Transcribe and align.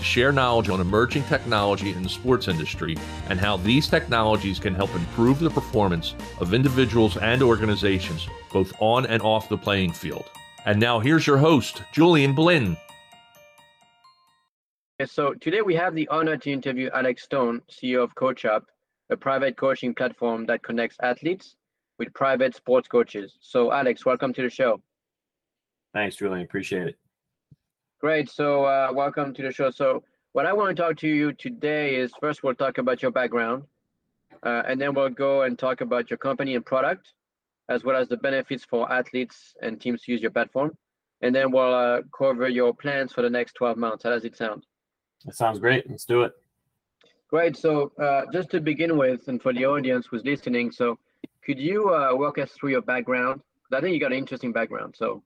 to 0.00 0.04
share 0.06 0.32
knowledge 0.32 0.70
on 0.70 0.80
emerging 0.80 1.22
technology 1.24 1.90
in 1.90 2.02
the 2.02 2.08
sports 2.08 2.48
industry 2.48 2.96
and 3.28 3.38
how 3.38 3.58
these 3.58 3.86
technologies 3.86 4.58
can 4.58 4.74
help 4.74 4.92
improve 4.94 5.38
the 5.38 5.50
performance 5.50 6.14
of 6.40 6.54
individuals 6.54 7.18
and 7.18 7.42
organizations, 7.42 8.26
both 8.50 8.72
on 8.80 9.04
and 9.06 9.22
off 9.22 9.48
the 9.50 9.58
playing 9.58 9.92
field. 9.92 10.24
And 10.64 10.80
now 10.80 11.00
here's 11.00 11.26
your 11.26 11.36
host, 11.36 11.82
Julian 11.92 12.34
Blinn. 12.34 12.76
So 15.04 15.34
today 15.34 15.62
we 15.62 15.74
have 15.74 15.94
the 15.94 16.08
honor 16.08 16.36
to 16.38 16.50
interview 16.50 16.90
Alex 16.94 17.24
Stone, 17.24 17.60
CEO 17.70 18.02
of 18.02 18.14
CoachUp, 18.14 18.62
a 19.10 19.16
private 19.16 19.56
coaching 19.56 19.94
platform 19.94 20.46
that 20.46 20.62
connects 20.62 20.96
athletes 21.02 21.56
with 21.98 22.12
private 22.14 22.54
sports 22.54 22.88
coaches. 22.88 23.36
So 23.40 23.70
Alex, 23.70 24.06
welcome 24.06 24.32
to 24.32 24.42
the 24.42 24.50
show. 24.50 24.80
Thanks, 25.92 26.16
Julian. 26.16 26.44
Appreciate 26.44 26.88
it. 26.88 26.98
Great. 28.00 28.30
So, 28.30 28.64
uh, 28.64 28.90
welcome 28.94 29.34
to 29.34 29.42
the 29.42 29.52
show. 29.52 29.70
So, 29.70 30.02
what 30.32 30.46
I 30.46 30.54
want 30.54 30.74
to 30.74 30.82
talk 30.82 30.96
to 30.98 31.08
you 31.08 31.34
today 31.34 31.96
is 31.96 32.10
first, 32.18 32.42
we'll 32.42 32.54
talk 32.54 32.78
about 32.78 33.02
your 33.02 33.10
background, 33.10 33.64
uh, 34.42 34.62
and 34.66 34.80
then 34.80 34.94
we'll 34.94 35.10
go 35.10 35.42
and 35.42 35.58
talk 35.58 35.82
about 35.82 36.08
your 36.08 36.16
company 36.16 36.54
and 36.54 36.64
product, 36.64 37.12
as 37.68 37.84
well 37.84 37.96
as 37.96 38.08
the 38.08 38.16
benefits 38.16 38.64
for 38.64 38.90
athletes 38.90 39.54
and 39.60 39.78
teams 39.82 40.00
to 40.04 40.12
use 40.12 40.22
your 40.22 40.30
platform. 40.30 40.70
And 41.20 41.34
then 41.34 41.50
we'll 41.52 41.74
uh, 41.74 42.00
cover 42.16 42.48
your 42.48 42.72
plans 42.72 43.12
for 43.12 43.20
the 43.20 43.28
next 43.28 43.52
12 43.52 43.76
months. 43.76 44.04
How 44.04 44.10
does 44.10 44.24
it 44.24 44.34
sound? 44.34 44.64
That 45.26 45.34
sounds 45.34 45.58
great. 45.58 45.84
Let's 45.90 46.06
do 46.06 46.22
it. 46.22 46.32
Great. 47.28 47.54
So, 47.54 47.92
uh, 48.02 48.22
just 48.32 48.48
to 48.52 48.62
begin 48.62 48.96
with, 48.96 49.28
and 49.28 49.42
for 49.42 49.52
the 49.52 49.66
audience 49.66 50.06
who's 50.10 50.24
listening, 50.24 50.72
so 50.72 50.98
could 51.44 51.58
you 51.58 51.90
uh, 51.90 52.12
walk 52.12 52.38
us 52.38 52.50
through 52.52 52.70
your 52.70 52.82
background? 52.82 53.42
I 53.70 53.82
think 53.82 53.92
you 53.92 54.00
got 54.00 54.12
an 54.12 54.18
interesting 54.18 54.52
background. 54.52 54.94
So, 54.96 55.22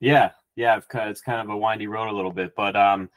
yeah, 0.00 0.30
yeah, 0.56 0.80
it's 0.92 1.20
kind 1.20 1.40
of 1.40 1.50
a 1.50 1.56
windy 1.56 1.86
road 1.86 2.08
a 2.08 2.16
little 2.16 2.32
bit, 2.32 2.56
but 2.56 2.74
um, 2.74 3.08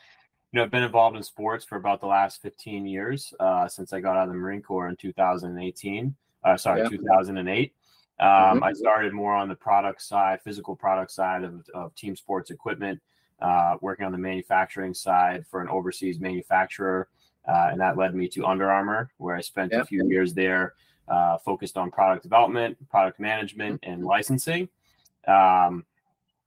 you 0.51 0.57
know, 0.57 0.63
I've 0.63 0.71
been 0.71 0.83
involved 0.83 1.15
in 1.15 1.23
sports 1.23 1.63
for 1.63 1.77
about 1.77 2.01
the 2.01 2.07
last 2.07 2.41
15 2.41 2.85
years 2.85 3.33
uh, 3.39 3.67
since 3.67 3.93
I 3.93 3.99
got 3.99 4.17
out 4.17 4.23
of 4.23 4.29
the 4.29 4.35
Marine 4.35 4.61
Corps 4.61 4.89
in 4.89 4.95
2018. 4.95 6.15
Uh, 6.43 6.57
sorry, 6.57 6.81
yeah. 6.81 6.89
2008. 6.89 7.73
Um, 8.19 8.27
mm-hmm. 8.27 8.63
I 8.63 8.73
started 8.73 9.13
more 9.13 9.33
on 9.33 9.47
the 9.47 9.55
product 9.55 10.01
side, 10.01 10.41
physical 10.43 10.75
product 10.75 11.11
side 11.11 11.43
of, 11.43 11.65
of 11.73 11.95
team 11.95 12.15
sports 12.15 12.51
equipment, 12.51 12.99
uh, 13.41 13.77
working 13.81 14.05
on 14.05 14.11
the 14.11 14.17
manufacturing 14.17 14.93
side 14.93 15.45
for 15.49 15.61
an 15.61 15.69
overseas 15.69 16.19
manufacturer. 16.19 17.07
Uh, 17.47 17.69
and 17.71 17.79
that 17.79 17.97
led 17.97 18.13
me 18.13 18.27
to 18.27 18.45
Under 18.45 18.69
Armour, 18.69 19.11
where 19.17 19.35
I 19.35 19.41
spent 19.41 19.71
a 19.71 19.85
few 19.85 20.07
years 20.07 20.33
there, 20.33 20.73
uh, 21.07 21.37
focused 21.37 21.77
on 21.77 21.89
product 21.91 22.23
development, 22.23 22.77
product 22.89 23.19
management, 23.19 23.79
and 23.83 24.03
licensing. 24.03 24.67
Um, 25.27 25.85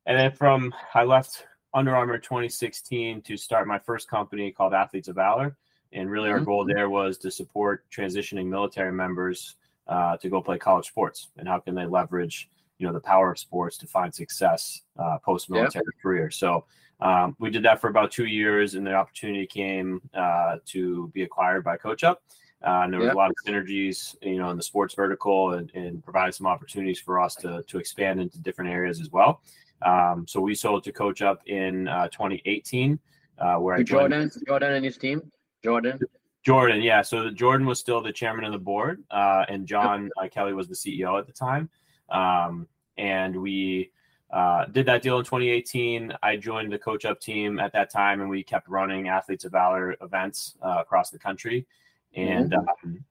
and 0.06 0.18
then 0.18 0.32
from 0.32 0.74
I 0.94 1.04
left 1.04 1.46
Under 1.74 1.94
Armour 1.96 2.18
2016 2.18 3.22
to 3.22 3.36
start 3.36 3.66
my 3.66 3.78
first 3.78 4.08
company 4.08 4.50
called 4.50 4.74
Athletes 4.74 5.08
of 5.08 5.16
Valor. 5.16 5.56
And 5.92 6.10
really, 6.10 6.30
our 6.30 6.36
mm-hmm. 6.36 6.46
goal 6.46 6.64
there 6.64 6.88
was 6.88 7.18
to 7.18 7.30
support 7.30 7.84
transitioning 7.90 8.46
military 8.46 8.92
members 8.92 9.56
uh, 9.86 10.16
to 10.18 10.28
go 10.28 10.40
play 10.40 10.58
college 10.58 10.86
sports 10.86 11.28
and 11.36 11.46
how 11.46 11.58
can 11.58 11.74
they 11.74 11.86
leverage 11.86 12.48
you 12.82 12.88
know 12.88 12.92
the 12.92 13.00
power 13.00 13.30
of 13.30 13.38
sports 13.38 13.78
to 13.78 13.86
find 13.86 14.12
success 14.12 14.82
uh, 14.98 15.16
post 15.18 15.48
military 15.48 15.84
yep. 15.86 16.02
career. 16.02 16.30
So 16.30 16.64
um, 17.00 17.36
we 17.38 17.48
did 17.48 17.62
that 17.62 17.80
for 17.80 17.88
about 17.88 18.10
two 18.10 18.26
years, 18.26 18.74
and 18.74 18.84
the 18.84 18.92
opportunity 18.92 19.46
came 19.46 20.02
uh, 20.14 20.56
to 20.66 21.08
be 21.14 21.22
acquired 21.22 21.62
by 21.62 21.76
CoachUp. 21.76 22.16
Uh, 22.64 22.82
and 22.82 22.92
there 22.92 23.00
was 23.00 23.10
a 23.10 23.16
lot 23.16 23.30
of 23.30 23.36
synergies, 23.46 24.16
you 24.22 24.38
know, 24.38 24.50
in 24.50 24.56
the 24.56 24.62
sports 24.62 24.94
vertical, 24.94 25.54
and, 25.54 25.70
and 25.74 26.02
provided 26.02 26.32
some 26.32 26.46
opportunities 26.46 27.00
for 27.00 27.20
us 27.20 27.36
to 27.36 27.62
to 27.68 27.78
expand 27.78 28.20
into 28.20 28.38
different 28.40 28.70
areas 28.70 29.00
as 29.00 29.10
well. 29.10 29.42
Um, 29.84 30.26
so 30.28 30.40
we 30.40 30.54
sold 30.54 30.84
to 30.84 30.92
CoachUp 30.92 31.38
in 31.46 31.88
uh, 31.88 32.08
2018, 32.08 32.98
uh, 33.38 33.56
where 33.56 33.76
I 33.76 33.82
Jordan, 33.82 34.30
Jordan 34.46 34.72
and 34.72 34.84
his 34.84 34.96
team, 34.96 35.30
Jordan. 35.62 36.00
Jordan, 36.44 36.82
yeah. 36.82 37.02
So 37.02 37.30
Jordan 37.30 37.66
was 37.66 37.78
still 37.78 38.02
the 38.02 38.12
chairman 38.12 38.44
of 38.44 38.52
the 38.52 38.58
board, 38.58 39.02
uh, 39.10 39.44
and 39.48 39.66
John 39.66 40.10
uh, 40.20 40.28
Kelly 40.28 40.52
was 40.52 40.68
the 40.68 40.74
CEO 40.74 41.18
at 41.18 41.26
the 41.26 41.32
time. 41.32 41.70
Um, 42.10 42.66
and 42.98 43.34
we 43.36 43.90
uh, 44.32 44.66
did 44.66 44.86
that 44.86 45.02
deal 45.02 45.18
in 45.18 45.24
2018. 45.24 46.12
I 46.22 46.36
joined 46.36 46.72
the 46.72 46.78
CoachUp 46.78 47.20
team 47.20 47.60
at 47.60 47.72
that 47.72 47.90
time, 47.90 48.20
and 48.20 48.28
we 48.28 48.42
kept 48.42 48.68
running 48.68 49.08
Athletes 49.08 49.44
of 49.44 49.52
Valor 49.52 49.96
events 50.00 50.56
uh, 50.62 50.78
across 50.80 51.10
the 51.10 51.18
country. 51.18 51.66
And 52.14 52.52
mm-hmm. 52.52 52.88
um, 52.88 53.04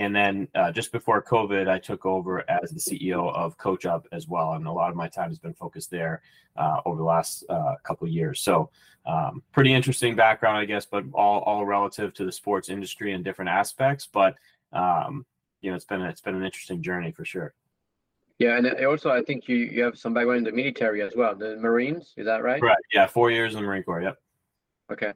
and 0.00 0.16
then 0.16 0.48
uh, 0.54 0.72
just 0.72 0.92
before 0.92 1.22
COVID, 1.22 1.68
I 1.68 1.78
took 1.78 2.06
over 2.06 2.48
as 2.50 2.70
the 2.70 2.80
CEO 2.80 3.34
of 3.34 3.58
CoachUp 3.58 4.04
as 4.12 4.26
well, 4.26 4.54
and 4.54 4.66
a 4.66 4.72
lot 4.72 4.88
of 4.88 4.96
my 4.96 5.08
time 5.08 5.28
has 5.28 5.38
been 5.38 5.52
focused 5.52 5.90
there 5.90 6.22
uh, 6.56 6.80
over 6.86 6.96
the 6.96 7.04
last 7.04 7.44
uh, 7.50 7.74
couple 7.84 8.06
of 8.06 8.12
years. 8.12 8.40
So, 8.40 8.70
um, 9.04 9.42
pretty 9.52 9.74
interesting 9.74 10.16
background, 10.16 10.56
I 10.56 10.64
guess, 10.64 10.86
but 10.86 11.04
all 11.12 11.40
all 11.40 11.66
relative 11.66 12.14
to 12.14 12.24
the 12.24 12.32
sports 12.32 12.70
industry 12.70 13.12
in 13.12 13.22
different 13.22 13.50
aspects. 13.50 14.08
But 14.10 14.36
um, 14.72 15.26
you 15.60 15.68
know, 15.68 15.76
it's 15.76 15.84
been 15.84 16.00
it's 16.00 16.22
been 16.22 16.34
an 16.34 16.44
interesting 16.44 16.82
journey 16.82 17.12
for 17.12 17.26
sure. 17.26 17.52
Yeah, 18.38 18.56
and 18.56 18.86
also 18.86 19.10
I 19.10 19.20
think 19.22 19.48
you 19.48 19.56
you 19.56 19.82
have 19.82 19.98
some 19.98 20.14
background 20.14 20.38
in 20.38 20.44
the 20.44 20.52
military 20.52 21.02
as 21.02 21.12
well, 21.14 21.34
the 21.34 21.56
Marines. 21.56 22.14
Is 22.16 22.24
that 22.24 22.42
right? 22.42 22.62
Right. 22.62 22.78
Yeah, 22.94 23.06
four 23.06 23.30
years 23.30 23.54
in 23.54 23.60
the 23.60 23.66
Marine 23.66 23.82
Corps. 23.82 24.00
Yep. 24.00 24.16
Okay. 24.92 25.12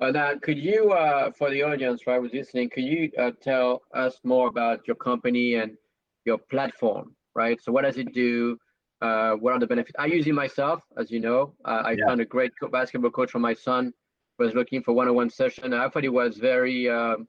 Uh, 0.00 0.10
now, 0.10 0.34
could 0.42 0.58
you, 0.58 0.92
uh, 0.92 1.30
for 1.30 1.50
the 1.50 1.62
audience, 1.62 2.06
right, 2.06 2.20
was 2.20 2.32
listening, 2.32 2.68
could 2.68 2.84
you 2.84 3.10
uh, 3.18 3.30
tell 3.40 3.82
us 3.94 4.18
more 4.24 4.48
about 4.48 4.86
your 4.86 4.96
company 4.96 5.54
and 5.54 5.76
your 6.24 6.38
platform, 6.38 7.14
right? 7.34 7.62
So, 7.62 7.70
what 7.70 7.84
does 7.84 7.96
it 7.96 8.12
do? 8.12 8.58
Uh, 9.00 9.32
what 9.34 9.52
are 9.52 9.60
the 9.60 9.66
benefits? 9.66 9.94
I 9.98 10.06
use 10.06 10.26
it 10.26 10.34
myself, 10.34 10.82
as 10.98 11.10
you 11.10 11.20
know. 11.20 11.54
Uh, 11.64 11.82
I 11.84 11.92
yeah. 11.92 12.06
found 12.06 12.20
a 12.20 12.24
great 12.24 12.52
co- 12.58 12.68
basketball 12.68 13.10
coach 13.10 13.30
for 13.30 13.38
my 13.38 13.54
son. 13.54 13.92
Was 14.38 14.52
looking 14.52 14.82
for 14.82 14.92
one-on-one 14.92 15.30
session. 15.30 15.72
I 15.72 15.88
thought 15.88 16.04
it 16.04 16.08
was 16.08 16.38
very. 16.38 16.88
Um, 16.88 17.28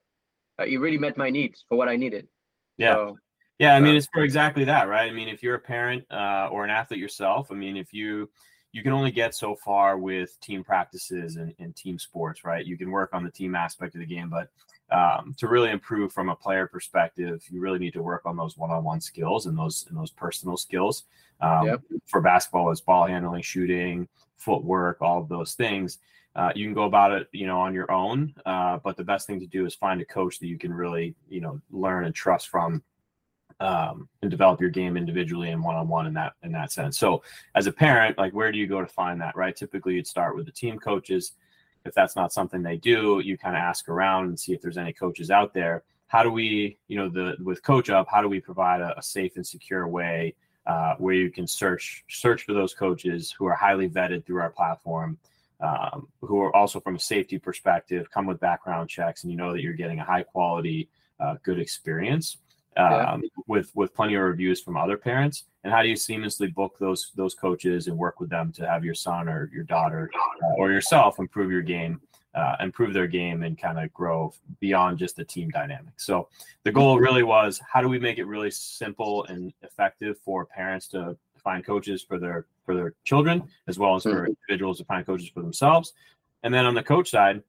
uh, 0.59 0.63
it 0.63 0.77
really 0.77 0.97
met 0.97 1.17
my 1.17 1.29
needs 1.29 1.63
for 1.69 1.77
what 1.77 1.87
I 1.87 1.97
needed. 1.97 2.27
Yeah. 2.77 2.95
So, 2.95 3.17
yeah, 3.59 3.75
I 3.75 3.79
mean, 3.79 3.95
it's 3.95 4.07
for 4.11 4.23
exactly 4.23 4.63
that, 4.65 4.87
right? 4.87 5.09
I 5.09 5.13
mean, 5.13 5.27
if 5.27 5.43
you're 5.43 5.55
a 5.55 5.59
parent 5.59 6.03
or 6.09 6.63
an 6.63 6.71
athlete 6.71 6.99
yourself, 6.99 7.51
I 7.51 7.55
mean, 7.55 7.77
if 7.77 7.93
you 7.93 8.29
you 8.75 8.83
can 8.83 8.91
only 8.91 9.09
get 9.09 9.33
so 9.33 9.55
far 9.55 9.97
with 9.97 10.37
team 10.41 10.61
practices 10.61 11.37
and, 11.37 11.55
and, 11.59 11.73
team 11.77 11.97
sports, 11.97 12.43
right? 12.43 12.65
You 12.65 12.77
can 12.77 12.91
work 12.91 13.11
on 13.13 13.23
the 13.23 13.31
team 13.31 13.55
aspect 13.55 13.95
of 13.95 14.01
the 14.01 14.05
game, 14.05 14.29
but 14.29 14.49
um, 14.93 15.33
to 15.37 15.47
really 15.47 15.71
improve 15.71 16.11
from 16.11 16.27
a 16.27 16.35
player 16.35 16.67
perspective, 16.67 17.41
you 17.49 17.61
really 17.61 17.79
need 17.79 17.93
to 17.93 18.03
work 18.03 18.23
on 18.25 18.35
those 18.35 18.57
one-on-one 18.57 18.99
skills 18.99 19.45
and 19.45 19.57
those 19.57 19.85
and 19.87 19.97
those 19.97 20.11
personal 20.11 20.57
skills. 20.57 21.05
Um, 21.39 21.67
yep. 21.67 21.81
For 22.07 22.19
basketball, 22.19 22.69
it's 22.69 22.81
ball 22.81 23.07
handling, 23.07 23.43
shooting, 23.43 24.09
footwork, 24.35 25.01
all 25.01 25.21
of 25.21 25.29
those 25.29 25.53
things. 25.53 25.99
Uh, 26.35 26.51
you 26.53 26.65
can 26.65 26.73
go 26.73 26.83
about 26.83 27.13
it, 27.13 27.29
you 27.31 27.47
know, 27.47 27.61
on 27.61 27.73
your 27.73 27.89
own. 27.89 28.35
Uh, 28.45 28.77
but 28.83 28.97
the 28.97 29.05
best 29.05 29.25
thing 29.25 29.39
to 29.39 29.47
do 29.47 29.65
is 29.65 29.73
find 29.73 30.01
a 30.01 30.05
coach 30.05 30.37
that 30.39 30.47
you 30.47 30.57
can 30.57 30.73
really, 30.73 31.15
you 31.29 31.39
know, 31.39 31.61
learn 31.71 32.03
and 32.03 32.13
trust 32.13 32.49
from 32.49 32.83
um, 33.59 34.09
and 34.21 34.29
develop 34.29 34.59
your 34.59 34.69
game 34.69 34.97
individually 34.97 35.51
and 35.51 35.63
one 35.63 35.75
on 35.75 35.87
one 35.87 36.07
in 36.07 36.13
that 36.13 36.33
in 36.43 36.51
that 36.51 36.71
sense. 36.71 36.97
So 36.97 37.23
as 37.55 37.67
a 37.67 37.71
parent, 37.71 38.17
like 38.17 38.33
where 38.33 38.51
do 38.51 38.57
you 38.57 38.67
go 38.67 38.81
to 38.81 38.87
find 38.87 39.19
that? 39.21 39.35
Right? 39.35 39.55
Typically, 39.55 39.95
you'd 39.95 40.07
start 40.07 40.35
with 40.35 40.45
the 40.45 40.51
team 40.51 40.79
coaches. 40.79 41.33
If 41.85 41.93
that's 41.93 42.15
not 42.15 42.33
something 42.33 42.63
they 42.63 42.77
do, 42.77 43.21
you 43.23 43.37
kind 43.37 43.55
of 43.55 43.61
ask 43.61 43.87
around 43.89 44.25
and 44.25 44.39
see 44.39 44.53
if 44.53 44.61
there's 44.61 44.77
any 44.77 44.91
coaches 44.91 45.29
out 45.29 45.53
there. 45.53 45.83
How 46.07 46.23
do 46.23 46.31
we, 46.31 46.77
you 46.87 46.97
know, 46.97 47.09
the 47.09 47.35
with 47.43 47.61
CoachUp, 47.63 48.05
how 48.09 48.21
do 48.21 48.27
we 48.27 48.39
provide 48.39 48.81
a, 48.81 48.97
a 48.97 49.03
safe 49.03 49.35
and 49.35 49.45
secure 49.45 49.87
way 49.87 50.35
uh, 50.65 50.95
where 50.97 51.15
you 51.15 51.31
can 51.31 51.47
search 51.47 52.03
search 52.09 52.43
for 52.43 52.53
those 52.53 52.73
coaches 52.73 53.31
who 53.31 53.45
are 53.45 53.55
highly 53.55 53.87
vetted 53.87 54.25
through 54.25 54.41
our 54.41 54.49
platform, 54.49 55.17
um, 55.61 56.07
who 56.21 56.41
are 56.41 56.55
also 56.55 56.79
from 56.79 56.95
a 56.95 56.99
safety 56.99 57.37
perspective, 57.37 58.09
come 58.11 58.25
with 58.25 58.39
background 58.39 58.89
checks, 58.89 59.23
and 59.23 59.31
you 59.31 59.37
know 59.37 59.53
that 59.53 59.61
you're 59.61 59.73
getting 59.73 59.99
a 59.99 60.03
high 60.03 60.23
quality, 60.23 60.89
uh, 61.19 61.35
good 61.43 61.59
experience 61.59 62.37
um, 62.77 63.23
yeah. 63.23 63.29
with 63.47 63.71
with 63.75 63.93
plenty 63.93 64.15
of 64.15 64.23
reviews 64.23 64.61
from 64.61 64.77
other 64.77 64.97
parents 64.97 65.45
and 65.63 65.71
how 65.71 65.81
do 65.81 65.89
you 65.89 65.95
seamlessly 65.95 66.53
book 66.53 66.75
those 66.79 67.11
those 67.15 67.33
coaches 67.33 67.87
and 67.87 67.97
work 67.97 68.19
with 68.19 68.29
them 68.29 68.51
to 68.51 68.67
have 68.67 68.83
your 68.83 68.93
son 68.93 69.29
or 69.29 69.49
your 69.53 69.63
daughter 69.63 70.09
uh, 70.43 70.53
or 70.57 70.71
yourself 70.71 71.19
improve 71.19 71.51
your 71.51 71.61
game 71.61 72.01
uh, 72.33 72.57
improve 72.59 72.93
their 72.93 73.07
game 73.07 73.43
and 73.43 73.57
kind 73.57 73.79
of 73.79 73.93
grow 73.93 74.33
beyond 74.59 74.97
just 74.97 75.15
the 75.15 75.23
team 75.23 75.49
dynamic 75.49 75.93
so 75.95 76.27
the 76.63 76.71
goal 76.71 76.99
really 76.99 77.23
was 77.23 77.61
how 77.71 77.81
do 77.81 77.87
we 77.87 77.99
make 77.99 78.17
it 78.17 78.25
really 78.25 78.51
simple 78.51 79.23
and 79.25 79.53
effective 79.61 80.17
for 80.19 80.45
parents 80.45 80.87
to 80.87 81.17
find 81.37 81.65
coaches 81.65 82.03
for 82.03 82.19
their 82.19 82.45
for 82.65 82.75
their 82.75 82.93
children 83.05 83.41
as 83.67 83.79
well 83.79 83.95
as 83.95 84.03
for 84.03 84.09
mm-hmm. 84.09 84.33
individuals 84.49 84.79
to 84.79 84.85
find 84.85 85.05
coaches 85.05 85.29
for 85.29 85.41
themselves 85.41 85.93
and 86.43 86.53
then 86.53 86.65
on 86.65 86.73
the 86.73 86.83
coach 86.83 87.09
side 87.09 87.41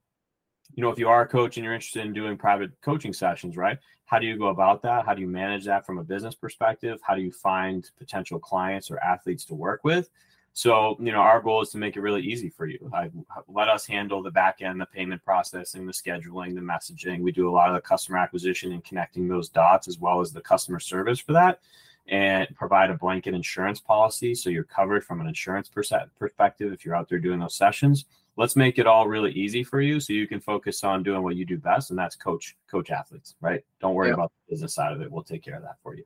you 0.77 0.83
know, 0.83 0.91
if 0.91 0.99
you 0.99 1.09
are 1.09 1.23
a 1.23 1.27
coach 1.27 1.57
and 1.57 1.63
you're 1.63 1.73
interested 1.73 2.05
in 2.05 2.13
doing 2.13 2.37
private 2.37 2.69
coaching 2.81 3.11
sessions, 3.11 3.57
right? 3.57 3.79
How 4.05 4.19
do 4.19 4.27
you 4.27 4.37
go 4.37 4.47
about 4.47 4.83
that? 4.83 5.07
How 5.07 5.15
do 5.15 5.21
you 5.21 5.27
manage 5.27 5.65
that 5.65 5.87
from 5.87 5.97
a 5.97 6.03
business 6.03 6.35
perspective? 6.35 6.99
How 7.01 7.15
do 7.15 7.21
you 7.21 7.31
find 7.31 7.89
potential 7.97 8.39
clients 8.39 8.91
or 8.91 8.99
athletes 8.99 9.43
to 9.45 9.55
work 9.55 9.83
with? 9.83 10.11
So, 10.53 10.95
you 10.99 11.11
know, 11.11 11.17
our 11.17 11.41
goal 11.41 11.63
is 11.63 11.71
to 11.71 11.79
make 11.79 11.97
it 11.97 12.01
really 12.01 12.21
easy 12.21 12.49
for 12.49 12.67
you. 12.67 12.91
I, 12.93 13.09
let 13.47 13.69
us 13.69 13.87
handle 13.87 14.21
the 14.21 14.29
back 14.29 14.61
end, 14.61 14.79
the 14.79 14.85
payment 14.85 15.23
processing, 15.23 15.87
the 15.87 15.91
scheduling, 15.91 16.53
the 16.53 16.61
messaging. 16.61 17.21
We 17.21 17.31
do 17.31 17.49
a 17.49 17.51
lot 17.51 17.69
of 17.69 17.75
the 17.75 17.81
customer 17.81 18.19
acquisition 18.19 18.71
and 18.71 18.83
connecting 18.83 19.27
those 19.27 19.49
dots, 19.49 19.87
as 19.87 19.97
well 19.97 20.21
as 20.21 20.31
the 20.31 20.41
customer 20.41 20.79
service 20.79 21.19
for 21.19 21.33
that, 21.33 21.59
and 22.07 22.47
provide 22.55 22.91
a 22.91 22.97
blanket 22.97 23.33
insurance 23.33 23.79
policy 23.79 24.35
so 24.35 24.51
you're 24.51 24.63
covered 24.63 25.03
from 25.03 25.21
an 25.21 25.27
insurance 25.27 25.69
perspective 25.69 26.71
if 26.71 26.85
you're 26.85 26.95
out 26.95 27.09
there 27.09 27.19
doing 27.19 27.39
those 27.39 27.55
sessions. 27.55 28.05
Let's 28.37 28.55
make 28.55 28.77
it 28.77 28.85
all 28.85 29.07
really 29.07 29.31
easy 29.31 29.63
for 29.63 29.81
you 29.81 29.99
so 29.99 30.13
you 30.13 30.27
can 30.27 30.39
focus 30.39 30.83
on 30.83 31.01
doing 31.03 31.23
what 31.23 31.35
you 31.35 31.45
do 31.45 31.57
best, 31.57 31.89
and 31.89 31.97
that's 31.97 32.15
coach 32.15 32.55
coach 32.69 32.91
athletes. 32.91 33.35
Right? 33.41 33.63
Don't 33.81 33.95
worry 33.95 34.09
yeah. 34.09 34.13
about 34.13 34.31
the 34.31 34.53
business 34.53 34.75
side 34.75 34.93
of 34.93 35.01
it. 35.01 35.11
We'll 35.11 35.23
take 35.23 35.43
care 35.43 35.55
of 35.55 35.63
that 35.63 35.77
for 35.81 35.95
you. 35.95 36.03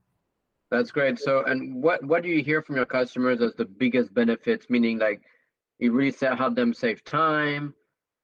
That's 0.72 0.92
great. 0.92 1.20
So, 1.20 1.44
and 1.44 1.84
what 1.84 2.02
what 2.04 2.24
do 2.24 2.30
you 2.30 2.42
hear 2.42 2.62
from 2.62 2.78
your 2.78 2.86
customers 2.86 3.42
as 3.42 3.54
the 3.56 3.66
biggest 3.66 4.14
benefits? 4.14 4.70
Meaning, 4.70 5.00
like, 5.00 5.22
you 5.80 5.92
really 5.92 6.16
help 6.22 6.56
them 6.56 6.74
save 6.74 7.04
time. 7.04 7.74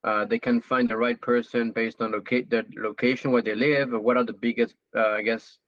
Uh, 0.04 0.24
they 0.24 0.38
can 0.38 0.62
find 0.62 0.88
the 0.88 0.96
right 0.96 1.20
person 1.20 1.72
based 1.72 2.00
on 2.00 2.12
locate 2.12 2.48
the 2.48 2.64
location 2.76 3.32
where 3.32 3.42
they 3.42 3.54
live. 3.54 3.92
Or 3.92 4.00
what 4.00 4.16
are 4.16 4.24
the 4.24 4.32
biggest, 4.32 4.74
uh, 4.96 5.10
I 5.10 5.22
guess, 5.22 5.58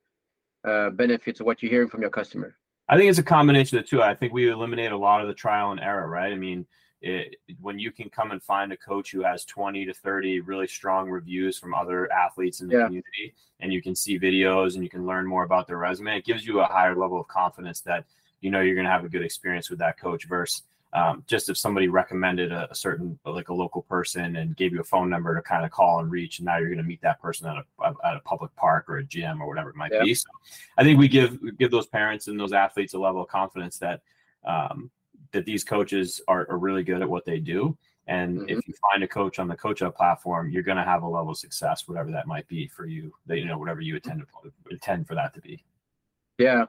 uh, 0.67 0.89
benefits 0.91 1.41
of 1.41 1.47
what 1.47 1.63
you're 1.63 1.71
hearing 1.71 1.89
from 1.89 2.01
your 2.01 2.11
customer? 2.11 2.57
I 2.89 2.97
think 2.97 3.11
it's 3.11 3.19
a 3.19 3.23
combination 3.23 3.77
of 3.77 3.85
the 3.85 3.89
two. 3.89 4.03
I 4.03 4.15
think 4.15 4.33
we 4.33 4.49
eliminate 4.49 4.93
a 4.93 4.97
lot 4.97 5.21
of 5.21 5.29
the 5.29 5.35
trial 5.35 5.73
and 5.73 5.81
error, 5.81 6.09
right? 6.09 6.33
I 6.33 6.37
mean, 6.37 6.67
it, 7.02 7.37
when 7.61 7.79
you 7.79 7.91
can 7.91 8.11
come 8.11 8.31
and 8.31 8.43
find 8.43 8.73
a 8.73 8.76
coach 8.76 9.11
who 9.11 9.23
has 9.23 9.44
20 9.47 9.87
to 9.87 9.94
30 9.94 10.41
really 10.41 10.67
strong 10.67 11.08
reviews 11.08 11.58
from 11.58 11.75
other 11.75 12.12
athletes 12.12 12.61
in 12.61 12.69
the 12.69 12.76
yeah. 12.76 12.85
community 12.85 13.35
and 13.61 13.73
you 13.73 13.81
can 13.81 13.94
see 13.94 14.19
videos 14.19 14.75
and 14.75 14.85
you 14.85 14.91
can 14.91 15.06
learn 15.06 15.26
more 15.26 15.44
about 15.44 15.67
their 15.67 15.79
resume 15.79 16.17
it 16.17 16.25
gives 16.25 16.47
you 16.47 16.61
a 16.61 16.67
higher 16.67 16.94
level 16.94 17.19
of 17.19 17.26
confidence 17.26 17.81
that 17.81 18.05
you 18.43 18.50
know 18.50 18.61
you're 18.61 18.75
going 18.75 18.85
to 18.85 18.91
have 18.91 19.05
a 19.05 19.08
good 19.08 19.23
experience 19.23 19.70
with 19.70 19.79
that 19.79 19.99
coach 19.99 20.26
versus 20.26 20.62
um, 20.93 21.23
just 21.29 21.49
if 21.49 21.56
somebody 21.56 21.87
recommended 21.87 22.50
a, 22.50 22.69
a, 22.69 22.75
certain 22.75 23.17
like 23.25 23.49
a 23.49 23.55
local 23.55 23.82
person 23.82 24.35
and 24.35 24.56
gave 24.56 24.73
you 24.73 24.81
a 24.81 24.85
phone 24.85 25.08
number 25.08 25.37
to 25.37 25.41
kind 25.41 25.64
of 25.64 25.70
call 25.70 26.00
and 26.00 26.11
reach 26.11 26.41
and 26.41 26.47
now 26.47 26.58
you're 26.58 26.69
going 26.69 26.79
to 26.79 26.85
meet 26.85 27.00
that 27.02 27.20
person 27.23 27.47
at 27.47 27.56
a, 27.56 27.94
at 28.05 28.17
a 28.17 28.20
public 28.20 28.55
park 28.56 28.87
or 28.88 28.97
a 28.97 29.05
gym 29.05 29.41
or 29.41 29.47
whatever 29.47 29.70
it 29.70 29.76
might 29.76 29.93
yeah. 29.93 30.02
be 30.02 30.14
so 30.14 30.29
i 30.76 30.82
think 30.82 30.99
we 30.99 31.06
give 31.06 31.38
we 31.41 31.52
give 31.52 31.70
those 31.70 31.87
parents 31.87 32.26
and 32.26 32.38
those 32.38 32.52
athletes 32.52 32.93
a 32.93 32.99
level 32.99 33.23
of 33.23 33.29
confidence 33.29 33.79
that 33.79 34.02
um, 34.44 34.91
that 35.32 35.44
these 35.44 35.65
coaches 35.65 36.21
are, 36.29 36.47
are 36.50 36.59
really 36.59 36.82
good 36.82 37.03
at 37.03 37.09
what 37.09 37.25
they 37.25 37.38
do. 37.38 37.77
And 38.06 38.41
mm-hmm. 38.41 38.49
if 38.49 38.67
you 38.67 38.75
find 38.91 39.03
a 39.05 39.09
coach 39.09 39.38
on 39.38 39.47
the 39.47 39.56
CoachUp 39.56 39.94
platform, 39.94 40.50
you're 40.50 40.62
going 40.65 40.77
to 40.77 40.85
have 40.85 41.03
a 41.03 41.09
level 41.09 41.31
of 41.31 41.38
success, 41.38 41.87
whatever 41.87 42.11
that 42.11 42.27
might 42.27 42.47
be 42.49 42.67
for 42.67 42.87
you. 42.87 43.12
That 43.27 43.38
you 43.38 43.44
know, 43.44 43.59
whatever 43.59 43.81
you 43.81 43.94
intend 43.97 44.21
to 44.21 44.53
intend 44.71 45.06
for 45.06 45.15
that 45.15 45.32
to 45.35 45.41
be. 45.41 45.65
Yeah, 46.38 46.65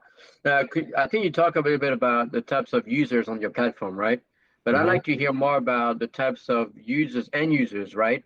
uh, 0.45 0.65
could, 0.69 0.93
I 0.97 1.07
think 1.07 1.23
you 1.23 1.31
talk 1.31 1.55
a 1.55 1.61
little 1.61 1.79
bit 1.79 1.93
about 1.93 2.31
the 2.31 2.41
types 2.41 2.73
of 2.73 2.87
users 2.87 3.29
on 3.29 3.39
your 3.39 3.51
platform, 3.51 3.95
right? 3.95 4.21
But 4.65 4.75
mm-hmm. 4.75 4.83
I'd 4.83 4.87
like 4.87 5.03
to 5.05 5.15
hear 5.15 5.31
more 5.31 5.57
about 5.57 5.97
the 5.97 6.07
types 6.07 6.49
of 6.49 6.71
users 6.75 7.29
and 7.33 7.53
users, 7.53 7.95
right? 7.95 8.23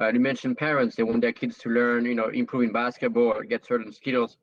Uh, 0.00 0.12
you 0.12 0.20
mentioned 0.20 0.58
parents; 0.58 0.94
they 0.94 1.02
want 1.02 1.22
their 1.22 1.32
kids 1.32 1.58
to 1.58 1.70
learn, 1.70 2.04
you 2.04 2.14
know, 2.14 2.28
improving 2.28 2.72
basketball 2.72 3.32
or 3.32 3.44
get 3.44 3.64
certain 3.64 3.92
skills. 3.92 4.36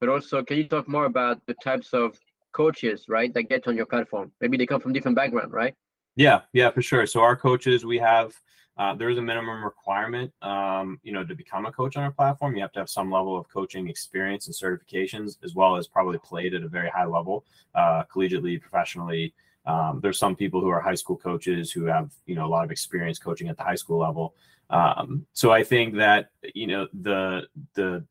But 0.00 0.08
also, 0.08 0.42
can 0.42 0.56
you 0.56 0.64
talk 0.66 0.88
more 0.88 1.04
about 1.04 1.44
the 1.46 1.54
types 1.62 1.92
of 1.92 2.18
coaches, 2.52 3.06
right, 3.08 3.32
that 3.34 3.44
get 3.44 3.66
on 3.66 3.76
your 3.76 3.86
platform? 3.86 4.32
Maybe 4.40 4.56
they 4.56 4.66
come 4.66 4.80
from 4.80 4.92
different 4.92 5.16
background, 5.16 5.52
right? 5.52 5.74
Yeah, 6.16 6.42
yeah, 6.52 6.70
for 6.70 6.82
sure. 6.82 7.06
So 7.06 7.20
our 7.20 7.36
coaches, 7.36 7.84
we 7.84 7.98
have 7.98 8.34
uh, 8.76 8.94
there 8.94 9.10
is 9.10 9.18
a 9.18 9.22
minimum 9.22 9.62
requirement, 9.62 10.32
um, 10.40 10.98
you 11.02 11.12
know, 11.12 11.22
to 11.24 11.34
become 11.34 11.66
a 11.66 11.72
coach 11.72 11.96
on 11.96 12.02
our 12.02 12.10
platform. 12.10 12.56
You 12.56 12.62
have 12.62 12.72
to 12.72 12.78
have 12.78 12.88
some 12.88 13.10
level 13.10 13.36
of 13.36 13.46
coaching 13.48 13.88
experience 13.88 14.46
and 14.46 14.54
certifications, 14.54 15.36
as 15.44 15.54
well 15.54 15.76
as 15.76 15.86
probably 15.86 16.18
played 16.18 16.54
at 16.54 16.62
a 16.62 16.68
very 16.68 16.88
high 16.88 17.04
level, 17.04 17.44
uh, 17.74 18.04
collegiately, 18.04 18.60
professionally. 18.60 19.34
Um, 19.66 20.00
there's 20.02 20.18
some 20.18 20.34
people 20.34 20.62
who 20.62 20.70
are 20.70 20.80
high 20.80 20.94
school 20.94 21.16
coaches 21.16 21.70
who 21.70 21.84
have, 21.84 22.10
you 22.24 22.34
know, 22.34 22.46
a 22.46 22.48
lot 22.48 22.64
of 22.64 22.70
experience 22.70 23.18
coaching 23.18 23.48
at 23.48 23.58
the 23.58 23.62
high 23.62 23.74
school 23.74 23.98
level. 23.98 24.34
Um, 24.70 25.26
so 25.34 25.50
I 25.50 25.62
think 25.62 25.96
that 25.96 26.30
you 26.54 26.66
know 26.66 26.88
the 27.02 27.48
the 27.74 28.04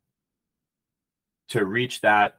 to 1.49 1.65
reach 1.65 2.01
that 2.01 2.35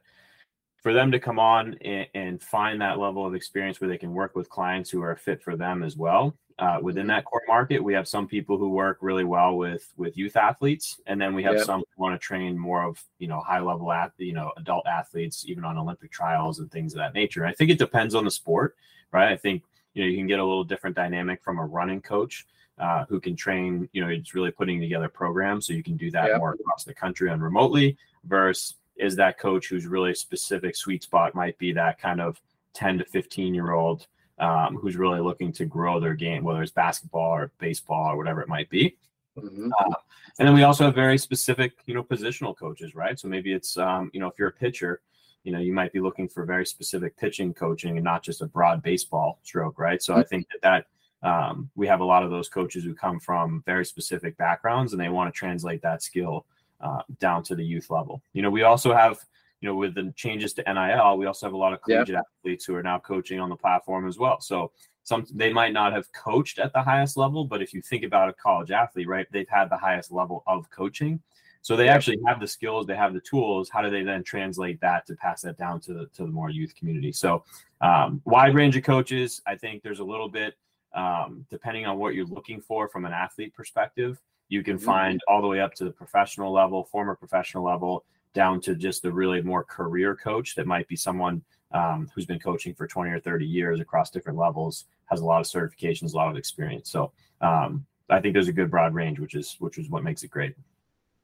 for 0.81 0.93
them 0.93 1.11
to 1.11 1.19
come 1.19 1.39
on 1.39 1.75
and, 1.81 2.07
and, 2.13 2.41
find 2.41 2.81
that 2.81 2.97
level 2.97 3.25
of 3.25 3.35
experience 3.35 3.79
where 3.79 3.89
they 3.89 3.97
can 3.97 4.13
work 4.13 4.35
with 4.35 4.49
clients 4.49 4.89
who 4.89 5.01
are 5.01 5.15
fit 5.15 5.41
for 5.41 5.55
them 5.55 5.83
as 5.83 5.95
well. 5.95 6.35
Uh, 6.59 6.79
within 6.81 7.07
that 7.07 7.25
core 7.25 7.41
market, 7.47 7.83
we 7.83 7.93
have 7.93 8.07
some 8.07 8.27
people 8.27 8.57
who 8.57 8.69
work 8.69 8.97
really 9.01 9.23
well 9.23 9.57
with 9.57 9.91
with 9.97 10.15
youth 10.15 10.35
athletes, 10.35 10.99
and 11.07 11.19
then 11.19 11.33
we 11.33 11.41
have 11.41 11.55
yep. 11.55 11.65
some 11.65 11.79
who 11.79 12.03
want 12.03 12.13
to 12.13 12.23
train 12.23 12.57
more 12.57 12.83
of 12.83 13.01
you 13.17 13.27
know 13.27 13.39
high 13.39 13.59
level 13.59 13.91
at 13.91 14.11
you 14.17 14.33
know 14.33 14.51
adult 14.57 14.85
athletes, 14.85 15.45
even 15.47 15.63
on 15.63 15.77
Olympic 15.77 16.11
trials 16.11 16.59
and 16.59 16.71
things 16.71 16.93
of 16.93 16.99
that 16.99 17.15
nature. 17.15 17.45
I 17.45 17.53
think 17.53 17.71
it 17.71 17.79
depends 17.79 18.13
on 18.13 18.25
the 18.25 18.31
sport, 18.31 18.75
right? 19.11 19.31
I 19.31 19.37
think 19.37 19.63
you 19.95 20.03
know 20.03 20.09
you 20.09 20.17
can 20.17 20.27
get 20.27 20.39
a 20.39 20.45
little 20.45 20.63
different 20.63 20.95
dynamic 20.95 21.43
from 21.43 21.57
a 21.57 21.65
running 21.65 22.01
coach. 22.01 22.45
Uh, 22.77 23.05
who 23.09 23.19
can 23.19 23.35
train, 23.35 23.87
you 23.91 24.01
know, 24.01 24.07
it's 24.07 24.33
really 24.33 24.49
putting 24.49 24.81
together 24.81 25.07
programs 25.07 25.67
so 25.67 25.73
you 25.73 25.83
can 25.83 25.97
do 25.97 26.09
that 26.09 26.29
yep. 26.29 26.39
more 26.39 26.53
across 26.53 26.83
the 26.83 26.93
country 26.93 27.29
and 27.29 27.43
remotely 27.43 27.95
versus 28.23 28.75
is 29.01 29.15
that 29.15 29.39
coach 29.39 29.67
who's 29.67 29.85
really 29.85 30.13
specific 30.13 30.75
sweet 30.75 31.03
spot 31.03 31.35
might 31.35 31.57
be 31.57 31.73
that 31.73 31.99
kind 31.99 32.21
of 32.21 32.39
10 32.73 32.99
to 32.99 33.05
15 33.05 33.53
year 33.53 33.71
old 33.71 34.07
um, 34.39 34.75
who's 34.75 34.95
really 34.95 35.19
looking 35.19 35.51
to 35.53 35.65
grow 35.65 35.99
their 35.99 36.13
game, 36.13 36.43
whether 36.43 36.61
it's 36.61 36.71
basketball 36.71 37.31
or 37.31 37.51
baseball 37.59 38.11
or 38.11 38.17
whatever 38.17 38.41
it 38.41 38.47
might 38.47 38.69
be. 38.69 38.97
Mm-hmm. 39.37 39.71
Uh, 39.79 39.95
and 40.39 40.47
then 40.47 40.55
we 40.55 40.63
also 40.63 40.85
have 40.85 40.95
very 40.95 41.17
specific, 41.17 41.73
you 41.85 41.93
know, 41.93 42.03
positional 42.03 42.57
coaches, 42.57 42.95
right? 42.95 43.19
So 43.19 43.27
maybe 43.27 43.53
it's, 43.53 43.77
um, 43.77 44.09
you 44.13 44.19
know, 44.19 44.27
if 44.27 44.33
you're 44.37 44.49
a 44.49 44.53
pitcher, 44.53 45.01
you 45.43 45.51
know, 45.51 45.59
you 45.59 45.73
might 45.73 45.93
be 45.93 45.99
looking 45.99 46.27
for 46.27 46.45
very 46.45 46.65
specific 46.65 47.17
pitching 47.17 47.53
coaching 47.53 47.97
and 47.97 48.03
not 48.03 48.23
just 48.23 48.41
a 48.41 48.45
broad 48.45 48.83
baseball 48.83 49.39
stroke, 49.43 49.79
right? 49.79 50.01
So 50.01 50.13
mm-hmm. 50.13 50.21
I 50.21 50.23
think 50.23 50.47
that 50.51 50.85
that 51.21 51.27
um, 51.27 51.69
we 51.75 51.87
have 51.87 51.99
a 51.99 52.05
lot 52.05 52.23
of 52.23 52.31
those 52.31 52.49
coaches 52.49 52.83
who 52.83 52.95
come 52.95 53.19
from 53.19 53.63
very 53.65 53.85
specific 53.85 54.37
backgrounds 54.37 54.93
and 54.93 55.01
they 55.01 55.09
want 55.09 55.33
to 55.33 55.37
translate 55.37 55.81
that 55.83 56.01
skill 56.01 56.45
uh, 56.81 57.01
down 57.19 57.43
to 57.43 57.55
the 57.55 57.63
youth 57.63 57.89
level. 57.89 58.21
You 58.33 58.41
know, 58.41 58.49
we 58.49 58.63
also 58.63 58.93
have, 58.93 59.19
you 59.61 59.69
know, 59.69 59.75
with 59.75 59.95
the 59.95 60.11
changes 60.15 60.53
to 60.53 60.63
NIL, 60.63 61.17
we 61.17 61.25
also 61.25 61.45
have 61.45 61.53
a 61.53 61.57
lot 61.57 61.73
of 61.73 61.81
collegiate 61.81 62.17
athletes 62.17 62.65
who 62.65 62.75
are 62.75 62.83
now 62.83 62.99
coaching 62.99 63.39
on 63.39 63.49
the 63.49 63.55
platform 63.55 64.07
as 64.07 64.17
well. 64.17 64.41
So 64.41 64.71
some 65.03 65.25
they 65.33 65.51
might 65.51 65.73
not 65.73 65.93
have 65.93 66.11
coached 66.13 66.59
at 66.59 66.73
the 66.73 66.81
highest 66.81 67.17
level, 67.17 67.45
but 67.45 67.61
if 67.61 67.73
you 67.73 67.81
think 67.81 68.03
about 68.03 68.29
a 68.29 68.33
college 68.33 68.71
athlete, 68.71 69.07
right, 69.07 69.27
they've 69.31 69.49
had 69.49 69.69
the 69.69 69.77
highest 69.77 70.11
level 70.11 70.43
of 70.47 70.69
coaching. 70.69 71.21
So 71.63 71.75
they 71.75 71.89
actually 71.89 72.17
have 72.25 72.39
the 72.39 72.47
skills, 72.47 72.87
they 72.87 72.95
have 72.95 73.13
the 73.13 73.21
tools. 73.21 73.69
How 73.69 73.81
do 73.81 73.91
they 73.91 74.01
then 74.01 74.23
translate 74.23 74.81
that 74.81 75.05
to 75.05 75.15
pass 75.15 75.41
that 75.41 75.57
down 75.57 75.79
to 75.81 75.93
the 75.93 76.05
to 76.15 76.23
the 76.23 76.31
more 76.31 76.49
youth 76.49 76.73
community? 76.75 77.11
So 77.11 77.43
um, 77.81 78.21
wide 78.25 78.55
range 78.55 78.75
of 78.77 78.83
coaches. 78.83 79.41
I 79.45 79.55
think 79.55 79.83
there's 79.83 79.99
a 79.99 80.03
little 80.03 80.29
bit 80.29 80.55
um, 80.93 81.45
depending 81.49 81.85
on 81.85 81.97
what 81.97 82.15
you're 82.15 82.25
looking 82.25 82.61
for 82.61 82.87
from 82.89 83.05
an 83.05 83.13
athlete 83.13 83.53
perspective. 83.53 84.19
You 84.51 84.63
can 84.63 84.75
mm-hmm. 84.75 84.85
find 84.85 85.21
all 85.29 85.41
the 85.41 85.47
way 85.47 85.61
up 85.61 85.73
to 85.75 85.85
the 85.85 85.91
professional 85.91 86.51
level, 86.51 86.83
former 86.83 87.15
professional 87.15 87.63
level, 87.63 88.03
down 88.33 88.59
to 88.61 88.75
just 88.75 89.01
the 89.01 89.11
really 89.11 89.41
more 89.41 89.63
career 89.63 90.13
coach 90.13 90.55
that 90.55 90.67
might 90.67 90.89
be 90.89 90.95
someone 90.97 91.41
um, 91.71 92.11
who's 92.13 92.25
been 92.25 92.37
coaching 92.37 92.75
for 92.75 92.85
20 92.85 93.11
or 93.11 93.19
30 93.21 93.45
years 93.45 93.79
across 93.79 94.09
different 94.09 94.37
levels, 94.37 94.85
has 95.05 95.21
a 95.21 95.25
lot 95.25 95.39
of 95.39 95.47
certifications, 95.47 96.13
a 96.13 96.17
lot 96.17 96.29
of 96.29 96.35
experience. 96.35 96.91
So 96.91 97.13
um, 97.39 97.85
I 98.09 98.19
think 98.19 98.33
there's 98.33 98.49
a 98.49 98.53
good 98.53 98.69
broad 98.69 98.93
range, 98.93 99.19
which 99.19 99.35
is 99.35 99.55
which 99.59 99.77
is 99.77 99.89
what 99.89 100.03
makes 100.03 100.21
it 100.23 100.29
great. 100.29 100.53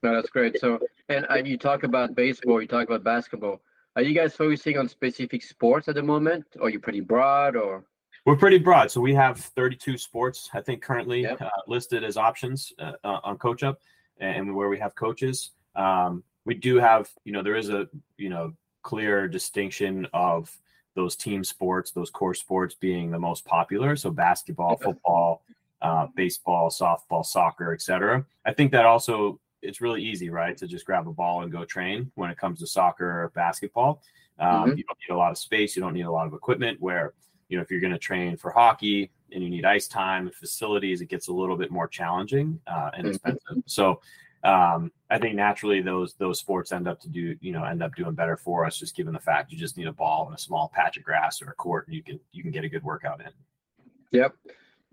No, 0.03 0.15
that's 0.15 0.29
great. 0.29 0.57
So, 0.61 0.79
and 1.09 1.27
uh, 1.29 1.35
you 1.35 1.57
talk 1.57 1.83
about 1.83 2.15
baseball, 2.15 2.61
you 2.61 2.67
talk 2.67 2.87
about 2.87 3.03
basketball. 3.03 3.59
Are 3.97 4.03
you 4.03 4.13
guys 4.13 4.35
focusing 4.35 4.77
on 4.77 4.87
specific 4.87 5.43
sports 5.43 5.89
at 5.89 5.95
the 5.95 6.03
moment? 6.03 6.45
Or 6.55 6.67
are 6.67 6.69
you 6.69 6.79
pretty 6.79 7.01
broad 7.01 7.57
or? 7.57 7.83
We're 8.27 8.35
pretty 8.35 8.57
broad. 8.57 8.91
So 8.91 8.99
we 8.99 9.13
have 9.13 9.39
32 9.39 9.97
sports, 9.97 10.49
I 10.53 10.59
think, 10.59 10.81
currently 10.81 11.21
yep. 11.21 11.41
uh, 11.41 11.47
listed 11.65 12.03
as 12.03 12.17
options 12.17 12.73
uh, 12.77 12.91
uh 13.05 13.21
on 13.23 13.37
CoachUp 13.37 13.77
and 14.19 14.53
where 14.53 14.67
we 14.67 14.77
have 14.79 14.93
coaches. 14.95 15.51
Um, 15.77 16.25
we 16.43 16.53
do 16.53 16.75
have, 16.75 17.09
you 17.23 17.31
know, 17.31 17.41
there 17.41 17.55
is 17.55 17.69
a, 17.69 17.87
you 18.17 18.27
know, 18.27 18.51
clear 18.81 19.29
distinction 19.29 20.07
of 20.13 20.53
those 20.93 21.15
team 21.15 21.41
sports, 21.41 21.91
those 21.91 22.09
core 22.09 22.33
sports 22.33 22.75
being 22.75 23.11
the 23.11 23.19
most 23.19 23.45
popular. 23.45 23.95
So 23.95 24.11
basketball, 24.11 24.75
football, 24.75 25.43
uh, 25.81 26.07
baseball, 26.13 26.69
softball, 26.69 27.25
soccer, 27.25 27.73
etc. 27.73 28.25
I 28.45 28.51
think 28.51 28.73
that 28.73 28.85
also 28.85 29.39
it's 29.61 29.79
really 29.79 30.03
easy, 30.03 30.29
right, 30.29 30.57
to 30.57 30.67
just 30.67 30.85
grab 30.85 31.07
a 31.07 31.13
ball 31.13 31.43
and 31.43 31.51
go 31.51 31.63
train 31.63 32.11
when 32.15 32.29
it 32.29 32.37
comes 32.37 32.59
to 32.59 32.67
soccer 32.67 33.23
or 33.23 33.31
basketball. 33.35 34.01
Um, 34.37 34.49
mm-hmm. 34.49 34.77
You 34.79 34.83
don't 34.83 34.99
need 35.07 35.13
a 35.13 35.17
lot 35.17 35.31
of 35.31 35.37
space. 35.37 35.77
You 35.77 35.81
don't 35.81 35.93
need 35.93 36.01
a 36.01 36.11
lot 36.11 36.27
of 36.27 36.33
equipment. 36.33 36.81
Where 36.81 37.13
you 37.49 37.57
know, 37.57 37.63
if 37.63 37.71
you're 37.71 37.79
going 37.79 37.93
to 37.93 37.99
train 37.99 38.37
for 38.37 38.51
hockey 38.51 39.11
and 39.31 39.43
you 39.43 39.49
need 39.49 39.65
ice 39.65 39.87
time 39.87 40.27
and 40.27 40.35
facilities, 40.35 41.01
it 41.01 41.07
gets 41.07 41.27
a 41.27 41.33
little 41.33 41.55
bit 41.55 41.71
more 41.71 41.87
challenging 41.87 42.59
uh, 42.67 42.91
and 42.93 43.05
mm-hmm. 43.05 43.15
expensive. 43.15 43.63
So 43.65 44.01
um, 44.43 44.91
I 45.09 45.17
think 45.17 45.35
naturally 45.35 45.81
those 45.81 46.13
those 46.15 46.39
sports 46.39 46.71
end 46.71 46.87
up 46.87 46.99
to 47.01 47.09
do 47.09 47.35
you 47.41 47.51
know 47.51 47.63
end 47.63 47.81
up 47.81 47.95
doing 47.95 48.13
better 48.13 48.37
for 48.37 48.65
us, 48.65 48.77
just 48.77 48.95
given 48.95 49.13
the 49.13 49.19
fact 49.19 49.51
you 49.51 49.57
just 49.57 49.77
need 49.77 49.87
a 49.87 49.93
ball 49.93 50.27
and 50.27 50.35
a 50.35 50.39
small 50.39 50.71
patch 50.73 50.97
of 50.97 51.03
grass 51.03 51.41
or 51.41 51.49
a 51.49 51.53
court, 51.53 51.87
and 51.87 51.95
you 51.95 52.03
can 52.03 52.19
you 52.31 52.43
can 52.43 52.51
get 52.51 52.63
a 52.63 52.69
good 52.69 52.83
workout 52.83 53.21
in. 53.21 53.31
Yep. 54.11 54.35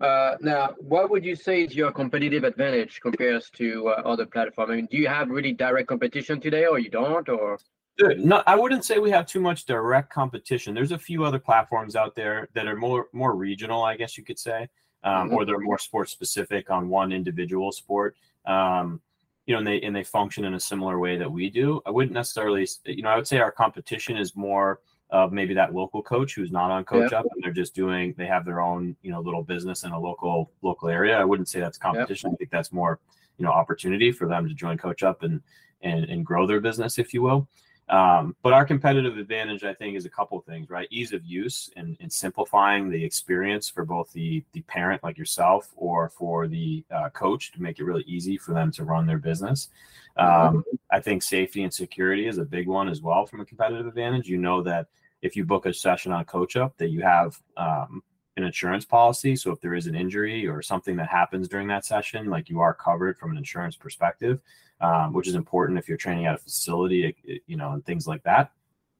Uh, 0.01 0.35
now, 0.41 0.73
what 0.79 1.09
would 1.09 1.23
you 1.23 1.37
say 1.37 1.63
is 1.63 1.73
your 1.73 1.91
competitive 1.91 2.43
advantage 2.43 2.99
compared 2.99 3.43
to 3.53 3.87
uh, 3.87 4.01
other 4.03 4.25
platforms? 4.25 4.71
I 4.71 4.75
mean, 4.75 4.87
do 4.91 4.97
you 4.97 5.07
have 5.07 5.29
really 5.29 5.53
direct 5.53 5.87
competition 5.87 6.41
today, 6.41 6.65
or 6.65 6.79
you 6.79 6.89
don't, 6.89 7.29
or? 7.29 7.57
No, 7.99 8.43
I 8.45 8.55
wouldn't 8.55 8.83
say 8.83 8.99
we 8.99 9.11
have 9.11 9.25
too 9.25 9.39
much 9.39 9.65
direct 9.65 10.11
competition. 10.11 10.73
There's 10.73 10.91
a 10.91 10.97
few 10.97 11.23
other 11.23 11.39
platforms 11.39 11.95
out 11.95 12.15
there 12.15 12.49
that 12.53 12.67
are 12.67 12.75
more 12.75 13.07
more 13.13 13.35
regional, 13.35 13.83
I 13.83 13.95
guess 13.95 14.17
you 14.17 14.23
could 14.23 14.39
say, 14.39 14.69
um, 15.03 15.27
mm-hmm. 15.27 15.35
or 15.35 15.45
they're 15.45 15.59
more 15.59 15.79
sport 15.79 16.09
specific 16.09 16.69
on 16.69 16.89
one 16.89 17.11
individual 17.11 17.71
sport. 17.71 18.15
Um, 18.45 19.01
you 19.45 19.53
know, 19.53 19.59
and 19.59 19.67
they 19.67 19.81
and 19.81 19.95
they 19.95 20.03
function 20.03 20.43
in 20.43 20.55
a 20.55 20.59
similar 20.59 20.99
way 20.99 21.17
that 21.17 21.31
we 21.31 21.49
do. 21.49 21.81
I 21.85 21.91
wouldn't 21.91 22.13
necessarily, 22.13 22.67
you 22.85 23.03
know, 23.03 23.09
I 23.09 23.15
would 23.15 23.27
say 23.27 23.37
our 23.37 23.51
competition 23.51 24.17
is 24.17 24.35
more 24.35 24.81
of 25.11 25.31
maybe 25.31 25.53
that 25.53 25.73
local 25.73 26.01
coach 26.01 26.33
who's 26.33 26.51
not 26.51 26.71
on 26.71 26.83
coach 26.83 27.11
yep. 27.11 27.21
up 27.21 27.25
and 27.31 27.43
they're 27.43 27.51
just 27.51 27.75
doing 27.75 28.13
they 28.17 28.25
have 28.25 28.43
their 28.43 28.59
own 28.59 28.95
you 29.03 29.11
know 29.11 29.21
little 29.21 29.43
business 29.43 29.83
in 29.83 29.91
a 29.91 29.99
local 29.99 30.51
local 30.63 30.89
area 30.89 31.15
i 31.17 31.23
wouldn't 31.23 31.47
say 31.47 31.59
that's 31.59 31.77
competition 31.77 32.31
yep. 32.31 32.33
i 32.33 32.37
think 32.37 32.49
that's 32.49 32.71
more 32.71 32.99
you 33.37 33.45
know 33.45 33.51
opportunity 33.51 34.11
for 34.11 34.27
them 34.27 34.47
to 34.47 34.53
join 34.55 34.77
CoachUp 34.77 35.21
and 35.21 35.41
and, 35.81 36.05
and 36.05 36.25
grow 36.25 36.47
their 36.47 36.59
business 36.59 36.97
if 36.97 37.13
you 37.13 37.21
will 37.21 37.47
um, 37.89 38.35
but 38.41 38.53
our 38.53 38.65
competitive 38.65 39.17
advantage 39.17 39.63
i 39.63 39.73
think 39.73 39.95
is 39.95 40.05
a 40.05 40.09
couple 40.09 40.39
things 40.41 40.69
right 40.69 40.87
ease 40.91 41.13
of 41.13 41.23
use 41.23 41.69
and, 41.75 41.95
and 41.99 42.11
simplifying 42.11 42.89
the 42.89 43.03
experience 43.03 43.69
for 43.69 43.85
both 43.85 44.11
the 44.13 44.43
the 44.53 44.61
parent 44.61 45.03
like 45.03 45.17
yourself 45.17 45.71
or 45.75 46.09
for 46.09 46.47
the 46.47 46.83
uh, 46.91 47.09
coach 47.09 47.51
to 47.51 47.61
make 47.61 47.79
it 47.79 47.83
really 47.83 48.03
easy 48.07 48.37
for 48.37 48.53
them 48.53 48.71
to 48.71 48.83
run 48.83 49.05
their 49.05 49.19
business 49.19 49.69
um, 50.17 50.63
I 50.91 50.99
think 50.99 51.23
safety 51.23 51.63
and 51.63 51.73
security 51.73 52.27
is 52.27 52.37
a 52.37 52.45
big 52.45 52.67
one 52.67 52.87
as 52.87 53.01
well 53.01 53.25
from 53.25 53.41
a 53.41 53.45
competitive 53.45 53.87
advantage. 53.87 54.27
You 54.27 54.37
know 54.37 54.61
that 54.63 54.87
if 55.21 55.35
you 55.35 55.43
book 55.43 55.65
a 55.65 55.73
session 55.73 56.11
on 56.11 56.25
CoachUp, 56.25 56.73
that 56.77 56.89
you 56.89 57.01
have 57.01 57.37
um, 57.57 58.01
an 58.37 58.43
insurance 58.43 58.85
policy. 58.85 59.35
So 59.35 59.51
if 59.51 59.61
there 59.61 59.75
is 59.75 59.87
an 59.87 59.95
injury 59.95 60.47
or 60.47 60.61
something 60.61 60.95
that 60.97 61.07
happens 61.07 61.47
during 61.47 61.67
that 61.69 61.85
session, 61.85 62.29
like 62.29 62.49
you 62.49 62.59
are 62.59 62.73
covered 62.73 63.17
from 63.17 63.31
an 63.31 63.37
insurance 63.37 63.75
perspective, 63.75 64.39
um, 64.81 65.13
which 65.13 65.27
is 65.27 65.35
important 65.35 65.79
if 65.79 65.87
you're 65.87 65.97
training 65.97 66.25
at 66.25 66.35
a 66.35 66.39
facility, 66.39 67.15
you 67.47 67.57
know, 67.57 67.71
and 67.71 67.85
things 67.85 68.07
like 68.07 68.23
that. 68.23 68.51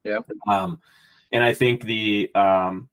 Yeah. 0.04 0.20
Um, 0.48 0.80
and 1.32 1.44
I 1.44 1.54
think 1.54 1.84
the 1.84 2.32
um, 2.36 2.90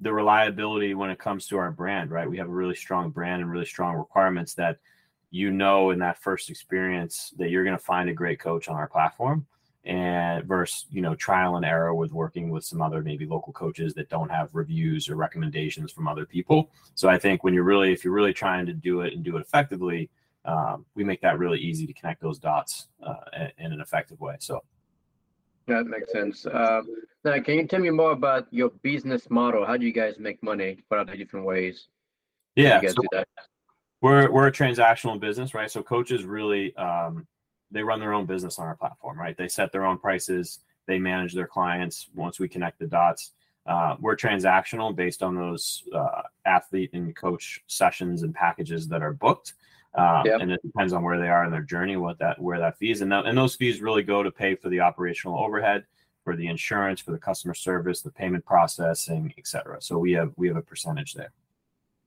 the 0.00 0.12
reliability 0.12 0.94
when 0.94 1.10
it 1.10 1.18
comes 1.18 1.46
to 1.48 1.58
our 1.58 1.70
brand, 1.70 2.10
right? 2.10 2.28
We 2.28 2.38
have 2.38 2.48
a 2.48 2.52
really 2.52 2.74
strong 2.74 3.10
brand 3.10 3.42
and 3.42 3.50
really 3.50 3.66
strong 3.66 3.96
requirements 3.96 4.54
that 4.54 4.78
you 5.30 5.50
know 5.50 5.90
in 5.90 5.98
that 5.98 6.18
first 6.18 6.50
experience 6.50 7.32
that 7.36 7.50
you're 7.50 7.64
going 7.64 7.76
to 7.76 7.82
find 7.82 8.08
a 8.08 8.14
great 8.14 8.40
coach 8.40 8.68
on 8.68 8.76
our 8.76 8.88
platform 8.88 9.46
and 9.88 10.44
versus 10.44 10.86
you 10.90 11.00
know 11.00 11.14
trial 11.14 11.56
and 11.56 11.64
error 11.64 11.94
with 11.94 12.12
working 12.12 12.50
with 12.50 12.62
some 12.62 12.82
other 12.82 13.02
maybe 13.02 13.24
local 13.24 13.52
coaches 13.52 13.94
that 13.94 14.08
don't 14.10 14.30
have 14.30 14.50
reviews 14.52 15.08
or 15.08 15.16
recommendations 15.16 15.90
from 15.90 16.06
other 16.06 16.26
people. 16.26 16.70
So 16.94 17.08
i 17.08 17.18
think 17.18 17.42
when 17.42 17.54
you're 17.54 17.64
really 17.64 17.92
if 17.92 18.04
you're 18.04 18.12
really 18.12 18.34
trying 18.34 18.66
to 18.66 18.74
do 18.74 19.00
it 19.00 19.14
and 19.14 19.24
do 19.24 19.36
it 19.36 19.40
effectively 19.40 20.10
um, 20.44 20.86
we 20.94 21.04
make 21.04 21.20
that 21.22 21.38
really 21.38 21.58
easy 21.58 21.86
to 21.86 21.92
connect 21.92 22.22
those 22.22 22.38
dots 22.38 22.88
uh, 23.04 23.48
in 23.58 23.72
an 23.72 23.80
effective 23.80 24.20
way 24.20 24.36
so. 24.38 24.62
That 25.66 25.84
makes 25.84 26.10
sense. 26.12 26.46
Uh, 26.46 26.80
now 27.24 27.38
can 27.40 27.54
you 27.56 27.66
tell 27.66 27.80
me 27.80 27.90
more 27.90 28.12
about 28.12 28.46
your 28.50 28.70
business 28.82 29.28
model? 29.28 29.66
How 29.66 29.76
do 29.76 29.84
you 29.84 29.92
guys 29.92 30.18
make 30.18 30.42
money? 30.42 30.82
What 30.88 31.00
are 31.00 31.04
the 31.04 31.16
different 31.16 31.44
ways 31.44 31.88
yeah 32.56 32.80
so, 32.88 33.02
we're 34.00 34.30
we're 34.30 34.46
a 34.46 34.52
transactional 34.52 35.18
business, 35.18 35.54
right? 35.54 35.70
So 35.70 35.82
coaches 35.82 36.24
really 36.24 36.74
um, 36.76 37.26
they 37.70 37.82
run 37.82 38.00
their 38.00 38.14
own 38.14 38.26
business 38.26 38.58
on 38.58 38.66
our 38.66 38.76
platform, 38.76 39.18
right? 39.18 39.36
They 39.36 39.48
set 39.48 39.72
their 39.72 39.84
own 39.84 39.98
prices, 39.98 40.60
they 40.86 40.98
manage 40.98 41.34
their 41.34 41.46
clients. 41.46 42.08
Once 42.14 42.38
we 42.38 42.48
connect 42.48 42.78
the 42.78 42.86
dots, 42.86 43.32
uh, 43.66 43.96
we're 44.00 44.16
transactional 44.16 44.96
based 44.96 45.22
on 45.22 45.34
those 45.34 45.84
uh, 45.94 46.22
athlete 46.46 46.90
and 46.94 47.14
coach 47.14 47.62
sessions 47.66 48.22
and 48.22 48.34
packages 48.34 48.88
that 48.88 49.02
are 49.02 49.12
booked. 49.12 49.54
Um, 49.94 50.22
yep. 50.24 50.40
And 50.40 50.50
it 50.50 50.60
depends 50.62 50.92
on 50.92 51.02
where 51.02 51.18
they 51.18 51.28
are 51.28 51.44
in 51.44 51.50
their 51.50 51.62
journey, 51.62 51.96
what 51.96 52.18
that 52.18 52.40
where 52.40 52.58
that 52.58 52.78
fees 52.78 53.00
and 53.00 53.10
that, 53.12 53.26
and 53.26 53.36
those 53.36 53.56
fees 53.56 53.80
really 53.80 54.02
go 54.02 54.22
to 54.22 54.30
pay 54.30 54.54
for 54.54 54.68
the 54.68 54.80
operational 54.80 55.38
overhead, 55.38 55.84
for 56.24 56.36
the 56.36 56.46
insurance, 56.46 57.00
for 57.00 57.10
the 57.10 57.18
customer 57.18 57.54
service, 57.54 58.00
the 58.00 58.10
payment 58.10 58.44
processing, 58.44 59.32
etc. 59.38 59.78
So 59.80 59.98
we 59.98 60.12
have 60.12 60.32
we 60.36 60.46
have 60.48 60.56
a 60.56 60.62
percentage 60.62 61.14
there. 61.14 61.32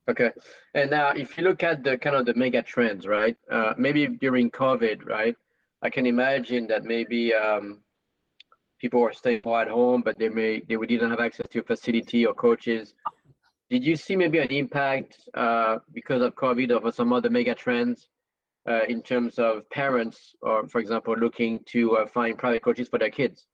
Okay. 0.10 0.32
And 0.74 0.90
now, 0.90 1.10
if 1.10 1.38
you 1.38 1.44
look 1.44 1.64
at 1.64 1.84
the 1.84 1.98
kind 1.98 2.16
of 2.16 2.26
the 2.26 2.34
mega 2.34 2.62
trends, 2.62 3.08
right? 3.08 3.38
Uh, 3.50 3.74
maybe 3.78 4.08
during 4.08 4.50
COVID, 4.52 5.08
right? 5.08 5.36
I 5.82 5.90
can 5.90 6.06
imagine 6.06 6.68
that 6.68 6.84
maybe 6.84 7.34
um, 7.34 7.80
people 8.80 9.02
were 9.02 9.14
staying 9.14 9.42
at 9.46 9.68
home, 9.68 10.02
but 10.02 10.18
they 10.18 10.30
may 10.30 10.62
they 10.68 10.76
didn't 10.76 11.10
have 11.10 11.20
access 11.20 11.48
to 11.52 11.60
a 11.60 11.64
facility 11.64 12.26
or 12.26 12.34
coaches. 12.34 12.94
Did 13.70 13.84
you 13.84 13.96
see 13.96 14.16
maybe 14.16 14.40
an 14.40 14.50
impact 14.50 15.18
uh, 15.34 15.78
because 15.94 16.22
of 16.22 16.36
COVID 16.36 16.84
or 16.84 16.92
some 16.92 17.14
other 17.14 17.30
mega 17.30 17.56
trends 17.56 18.10
uh, 18.70 18.82
in 18.90 19.02
terms 19.02 19.40
of 19.40 19.70
parents, 19.70 20.36
or 20.42 20.68
for 20.68 20.80
example, 20.80 21.16
looking 21.16 21.60
to 21.68 21.98
uh, 21.98 22.08
find 22.08 22.38
private 22.38 22.64
coaches 22.64 22.90
for 22.90 23.00
their 23.00 23.10
kids? 23.10 23.46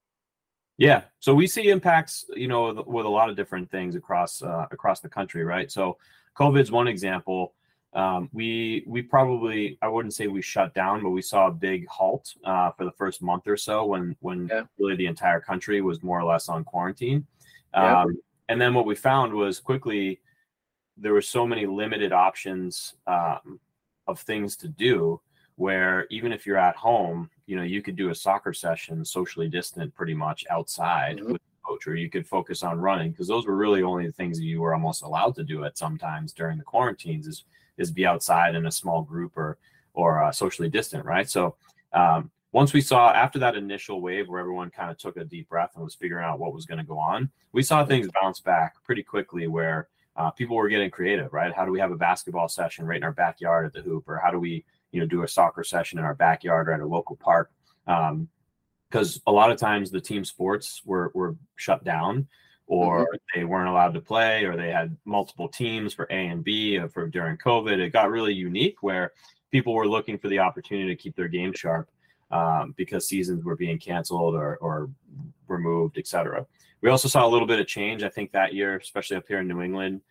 Yeah, 0.78 1.04
so 1.20 1.34
we 1.34 1.48
see 1.48 1.70
impacts, 1.70 2.26
you 2.36 2.48
know, 2.48 2.84
with 2.86 3.06
a 3.06 3.10
lot 3.10 3.30
of 3.30 3.36
different 3.36 3.72
things 3.72 3.96
across 3.96 4.42
uh, 4.42 4.66
across 4.70 5.00
the 5.00 5.10
country, 5.10 5.44
right? 5.44 5.72
So 5.72 5.98
COVID's 6.38 6.72
one 6.72 6.88
example. 6.88 7.54
Um, 7.94 8.30
we 8.34 8.84
we 8.86 9.02
probably 9.02 9.78
I 9.82 9.88
wouldn't 9.88 10.14
say 10.14 10.28
we 10.28 10.42
shut 10.42 10.74
down, 10.74 11.02
but 11.02 11.10
we 11.10 11.22
saw 11.22 11.48
a 11.48 11.52
big 11.52 11.88
halt 11.88 12.34
uh, 12.44 12.72
for 12.72 12.86
the 12.86 12.92
first 12.92 13.22
month 13.22 13.48
or 13.48 13.58
so 13.58 13.86
when 13.86 14.16
when 14.20 14.48
yeah. 14.48 14.64
really 14.78 14.96
the 14.96 15.06
entire 15.06 15.40
country 15.40 15.82
was 15.82 16.04
more 16.04 16.20
or 16.20 16.26
less 16.26 16.50
on 16.50 16.64
quarantine. 16.64 17.26
Yeah. 17.74 18.02
Um, 18.02 18.18
and 18.50 18.60
then 18.62 18.74
what 18.74 18.86
we 18.86 18.96
found 18.96 19.34
was 19.34 19.60
quickly 19.60 20.22
there 20.98 21.14
were 21.14 21.22
so 21.22 21.46
many 21.46 21.66
limited 21.66 22.12
options 22.12 22.96
um, 23.06 23.60
of 24.08 24.20
things 24.20 24.56
to 24.58 24.68
do 24.68 25.22
where 25.56 26.06
even 26.10 26.32
if 26.32 26.46
you're 26.46 26.58
at 26.58 26.76
home, 26.76 27.30
you 27.48 27.56
know, 27.56 27.64
you 27.64 27.82
could 27.82 27.96
do 27.96 28.10
a 28.10 28.16
soccer 28.16 28.54
session 28.54 29.04
socially 29.04 29.50
distant 29.50 29.94
pretty 29.96 30.14
much 30.14 30.46
outside 30.50 31.18
mm-hmm. 31.18 31.34
with 31.34 31.42
coach 31.68 31.88
or 31.88 31.96
you 31.96 32.10
could 32.10 32.26
focus 32.26 32.64
on 32.64 32.80
running 32.80 33.12
because 33.12 33.28
those 33.28 33.46
were 33.46 33.56
really 33.56 33.84
only 33.84 34.06
the 34.06 34.14
things 34.14 34.38
that 34.38 34.46
you 34.46 34.62
were 34.62 34.74
almost 34.74 35.04
allowed 35.04 35.36
to 35.36 35.44
do 35.44 35.66
at 35.66 35.78
sometimes 35.78 36.32
during 36.32 36.58
the 36.58 36.64
quarantines 36.64 37.28
is 37.28 37.46
is 37.78 37.92
be 37.92 38.06
outside 38.06 38.56
in 38.56 38.66
a 38.66 38.72
small 38.72 39.02
group 39.02 39.34
or 39.36 39.58
or 39.94 40.24
uh, 40.24 40.32
socially 40.32 40.70
distant 40.70 41.06
right? 41.06 41.30
So 41.30 41.56
um, 41.94 42.32
once 42.52 42.74
we 42.74 42.82
saw 42.82 43.12
after 43.12 43.40
that 43.40 43.56
initial 43.56 44.02
wave 44.02 44.28
where 44.28 44.40
everyone 44.40 44.70
kind 44.70 44.92
of 44.92 44.98
took 44.98 45.18
a 45.18 45.24
deep 45.24 45.50
breath 45.50 45.72
and 45.76 45.84
was 45.84 45.96
figuring 45.96 46.26
out 46.26 46.40
what 46.40 46.54
was 46.54 46.66
going 46.66 46.80
to 46.80 46.84
go 46.84 46.98
on 46.98 47.30
we 47.52 47.64
saw 47.64 47.86
things 47.86 48.08
bounce 48.22 48.40
back 48.40 48.76
pretty 48.84 49.04
quickly 49.04 49.48
where 49.48 49.88
uh, 50.16 50.32
people 50.32 50.56
were 50.56 50.70
getting 50.70 50.90
creative 50.90 51.32
right? 51.34 51.54
How 51.54 51.66
do 51.66 51.72
we 51.72 51.80
have 51.80 51.92
a 51.92 51.98
basketball 51.98 52.48
session 52.48 52.86
right 52.86 52.98
in 52.98 53.04
our 53.04 53.12
backyard 53.12 53.66
at 53.66 53.74
the 53.74 53.82
hoop? 53.82 54.08
Or 54.08 54.18
how 54.18 54.32
do 54.32 54.40
we 54.40 54.66
you 54.92 55.00
know 55.00 55.08
do 55.08 55.24
a 55.24 55.28
soccer 55.28 55.64
session 55.64 56.00
in 56.00 56.06
our 56.06 56.16
backyard 56.16 56.70
or 56.70 56.74
at 56.74 56.80
a 56.80 56.86
local 56.86 57.16
park? 57.16 57.52
Um, 57.86 58.28
because 58.90 59.22
a 59.28 59.32
lot 59.32 59.52
of 59.52 59.58
times 59.58 59.92
the 59.92 60.02
team 60.02 60.24
sports 60.24 60.82
were 60.86 61.12
were 61.14 61.36
shut 61.56 61.84
down 61.84 62.28
or 62.68 63.06
mm-hmm. 63.06 63.40
they 63.40 63.46
weren't 63.46 63.70
allowed 63.70 63.94
to 63.94 64.02
play 64.02 64.44
or 64.44 64.56
they 64.56 64.70
had 64.70 64.96
multiple 65.06 65.48
teams 65.48 65.94
for 65.94 66.06
A 66.10 66.28
and 66.28 66.44
B 66.44 66.78
uh, 66.78 66.88
for 66.90 67.08
during 67.08 67.38
COVID. 67.38 67.80
It 67.80 67.94
got 67.94 68.12
really 68.12 68.34
unique 68.34 68.84
where 68.84 69.14
people 69.52 69.74
were 69.74 69.88
looking 69.88 70.18
for 70.18 70.28
the 70.28 70.40
opportunity 70.40 70.90
to 70.90 71.02
keep 71.02 71.16
their 71.16 71.30
game 71.30 71.54
sharp 71.54 71.90
um, 72.30 72.74
because 72.78 73.08
seasons 73.08 73.44
were 73.44 73.56
being 73.56 73.80
canceled 73.80 74.36
or, 74.36 74.58
or 74.58 74.90
removed, 75.48 75.98
etc. 75.98 76.46
We 76.82 76.90
also 76.90 77.08
saw 77.08 77.26
a 77.26 77.30
little 77.30 77.48
bit 77.48 77.60
of 77.60 77.68
change, 77.68 78.04
I 78.04 78.10
think, 78.10 78.32
that 78.34 78.54
year, 78.54 78.78
especially 78.78 79.18
up 79.18 79.28
here 79.28 79.40
in 79.40 79.48
New 79.48 79.62
England. 79.62 80.02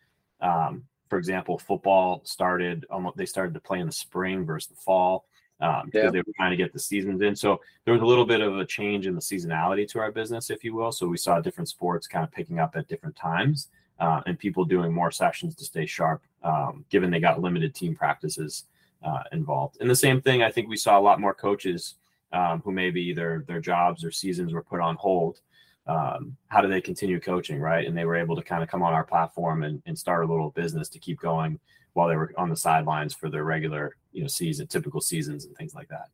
Um, 0.40 0.84
for 1.08 1.18
example, 1.18 1.58
football 1.58 2.22
started 2.24 2.84
almost 2.90 3.16
they 3.16 3.26
started 3.26 3.54
to 3.54 3.60
play 3.60 3.80
in 3.80 3.86
the 3.86 3.92
spring 3.92 4.44
versus 4.44 4.70
the 4.70 4.76
fall 4.76 5.26
um, 5.60 5.86
because 5.86 6.04
yeah. 6.04 6.10
they 6.10 6.18
were 6.18 6.32
trying 6.36 6.50
to 6.50 6.56
get 6.56 6.72
the 6.72 6.78
seasons 6.78 7.22
in. 7.22 7.34
So 7.34 7.60
there 7.84 7.94
was 7.94 8.02
a 8.02 8.06
little 8.06 8.26
bit 8.26 8.40
of 8.40 8.58
a 8.58 8.64
change 8.64 9.06
in 9.06 9.14
the 9.14 9.20
seasonality 9.20 9.88
to 9.88 9.98
our 10.00 10.12
business, 10.12 10.50
if 10.50 10.64
you 10.64 10.74
will. 10.74 10.92
So 10.92 11.06
we 11.06 11.16
saw 11.16 11.40
different 11.40 11.68
sports 11.68 12.06
kind 12.06 12.24
of 12.24 12.32
picking 12.32 12.58
up 12.58 12.76
at 12.76 12.88
different 12.88 13.16
times 13.16 13.68
uh, 13.98 14.20
and 14.26 14.38
people 14.38 14.64
doing 14.64 14.92
more 14.92 15.10
sessions 15.10 15.54
to 15.56 15.64
stay 15.64 15.86
sharp, 15.86 16.22
um, 16.42 16.84
given 16.90 17.10
they 17.10 17.20
got 17.20 17.40
limited 17.40 17.74
team 17.74 17.94
practices 17.94 18.64
uh, 19.02 19.22
involved. 19.32 19.78
And 19.80 19.88
the 19.88 19.96
same 19.96 20.20
thing, 20.20 20.42
I 20.42 20.50
think 20.50 20.68
we 20.68 20.76
saw 20.76 20.98
a 20.98 21.00
lot 21.00 21.20
more 21.20 21.34
coaches 21.34 21.94
um, 22.32 22.60
who 22.62 22.72
maybe 22.72 23.12
their 23.12 23.44
their 23.46 23.60
jobs 23.60 24.04
or 24.04 24.10
seasons 24.10 24.52
were 24.52 24.62
put 24.62 24.80
on 24.80 24.96
hold. 24.96 25.40
Um, 25.86 26.36
how 26.48 26.60
do 26.60 26.68
they 26.68 26.80
continue 26.80 27.20
coaching, 27.20 27.60
right? 27.60 27.86
And 27.86 27.96
they 27.96 28.04
were 28.04 28.16
able 28.16 28.34
to 28.34 28.42
kind 28.42 28.62
of 28.62 28.68
come 28.68 28.82
on 28.82 28.92
our 28.92 29.04
platform 29.04 29.62
and, 29.62 29.80
and 29.86 29.96
start 29.96 30.24
a 30.24 30.28
little 30.28 30.50
business 30.50 30.88
to 30.90 30.98
keep 30.98 31.20
going 31.20 31.60
while 31.92 32.08
they 32.08 32.16
were 32.16 32.32
on 32.36 32.50
the 32.50 32.56
sidelines 32.56 33.14
for 33.14 33.30
their 33.30 33.44
regular, 33.44 33.96
you 34.16 34.22
know, 34.22 34.28
season, 34.28 34.66
typical 34.66 35.00
seasons 35.00 35.44
and 35.44 35.54
things 35.56 35.74
like 35.74 35.88
that. 35.88 36.08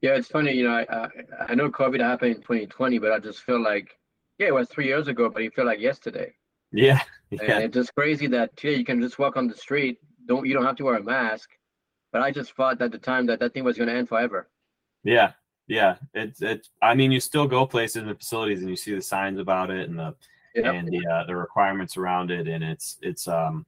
Yeah, 0.00 0.12
it's 0.12 0.28
funny. 0.28 0.52
You 0.52 0.64
know, 0.64 0.74
I 0.74 0.86
I, 0.90 1.08
I 1.48 1.54
know 1.54 1.68
COVID 1.70 2.00
happened 2.00 2.36
in 2.36 2.42
2020, 2.42 2.98
but 2.98 3.12
I 3.12 3.18
just 3.18 3.40
feel 3.42 3.60
like, 3.60 3.90
yeah, 4.38 4.48
it 4.48 4.54
was 4.54 4.68
three 4.68 4.86
years 4.86 5.08
ago, 5.08 5.28
but 5.28 5.42
it 5.42 5.54
felt 5.54 5.66
like 5.66 5.80
yesterday. 5.80 6.32
Yeah, 6.72 7.00
yeah. 7.30 7.40
And 7.42 7.64
it's 7.64 7.74
just 7.74 7.94
crazy 7.94 8.26
that 8.28 8.56
today 8.56 8.76
you 8.76 8.84
can 8.84 9.00
just 9.02 9.18
walk 9.18 9.36
on 9.36 9.48
the 9.48 9.56
street. 9.56 9.98
Don't 10.26 10.46
you 10.46 10.54
don't 10.54 10.64
have 10.64 10.76
to 10.76 10.84
wear 10.84 10.96
a 10.96 11.02
mask. 11.02 11.50
But 12.12 12.22
I 12.22 12.30
just 12.30 12.54
thought 12.54 12.80
at 12.80 12.92
the 12.92 12.98
time 12.98 13.26
that 13.26 13.40
that 13.40 13.52
thing 13.52 13.64
was 13.64 13.76
going 13.76 13.88
to 13.88 13.94
end 13.94 14.08
forever. 14.08 14.48
Yeah, 15.04 15.32
yeah. 15.66 15.96
It's 16.14 16.40
it's. 16.42 16.70
I 16.80 16.94
mean, 16.94 17.12
you 17.12 17.20
still 17.20 17.46
go 17.46 17.66
places 17.66 18.02
and 18.02 18.16
facilities 18.16 18.60
and 18.60 18.70
you 18.70 18.76
see 18.76 18.94
the 18.94 19.02
signs 19.02 19.38
about 19.38 19.70
it 19.70 19.88
and 19.88 19.98
the 19.98 20.14
yep. 20.54 20.74
and 20.74 20.88
the 20.88 21.06
uh, 21.06 21.24
the 21.24 21.36
requirements 21.36 21.96
around 21.96 22.30
it, 22.30 22.48
and 22.48 22.64
it's 22.64 22.98
it's 23.02 23.28
um 23.28 23.66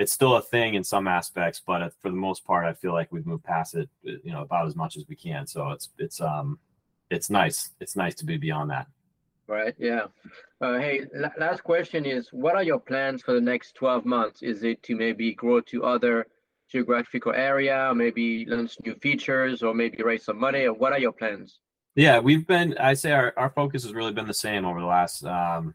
it's 0.00 0.12
still 0.12 0.36
a 0.36 0.42
thing 0.42 0.74
in 0.74 0.82
some 0.82 1.06
aspects, 1.06 1.60
but 1.64 1.92
for 2.00 2.08
the 2.08 2.16
most 2.16 2.42
part, 2.46 2.64
I 2.64 2.72
feel 2.72 2.94
like 2.94 3.12
we've 3.12 3.26
moved 3.26 3.44
past 3.44 3.74
it, 3.74 3.90
you 4.02 4.32
know, 4.32 4.40
about 4.40 4.66
as 4.66 4.74
much 4.74 4.96
as 4.96 5.04
we 5.06 5.14
can. 5.14 5.46
So 5.46 5.68
it's 5.72 5.90
it's 5.98 6.22
um 6.22 6.58
it's 7.10 7.28
nice. 7.28 7.70
It's 7.80 7.96
nice 7.96 8.14
to 8.14 8.24
be 8.24 8.38
beyond 8.38 8.70
that. 8.70 8.86
Right. 9.46 9.74
Yeah. 9.78 10.06
Uh, 10.62 10.78
hey, 10.78 11.02
last 11.38 11.62
question 11.64 12.06
is: 12.06 12.28
What 12.32 12.54
are 12.56 12.62
your 12.62 12.80
plans 12.80 13.20
for 13.22 13.34
the 13.34 13.42
next 13.42 13.74
twelve 13.74 14.06
months? 14.06 14.42
Is 14.42 14.62
it 14.62 14.82
to 14.84 14.96
maybe 14.96 15.34
grow 15.34 15.60
to 15.60 15.84
other 15.84 16.26
geographical 16.72 17.34
area, 17.34 17.92
maybe 17.94 18.46
launch 18.46 18.78
new 18.86 18.94
features, 19.02 19.62
or 19.62 19.74
maybe 19.74 20.02
raise 20.02 20.24
some 20.24 20.40
money? 20.40 20.64
Or 20.64 20.72
what 20.72 20.94
are 20.94 20.98
your 20.98 21.12
plans? 21.12 21.60
Yeah, 21.94 22.20
we've 22.20 22.46
been. 22.46 22.74
I 22.78 22.94
say 22.94 23.12
our, 23.12 23.34
our 23.36 23.50
focus 23.50 23.82
has 23.82 23.92
really 23.92 24.14
been 24.14 24.28
the 24.28 24.32
same 24.48 24.64
over 24.64 24.80
the 24.80 24.86
last 24.86 25.26
um, 25.26 25.74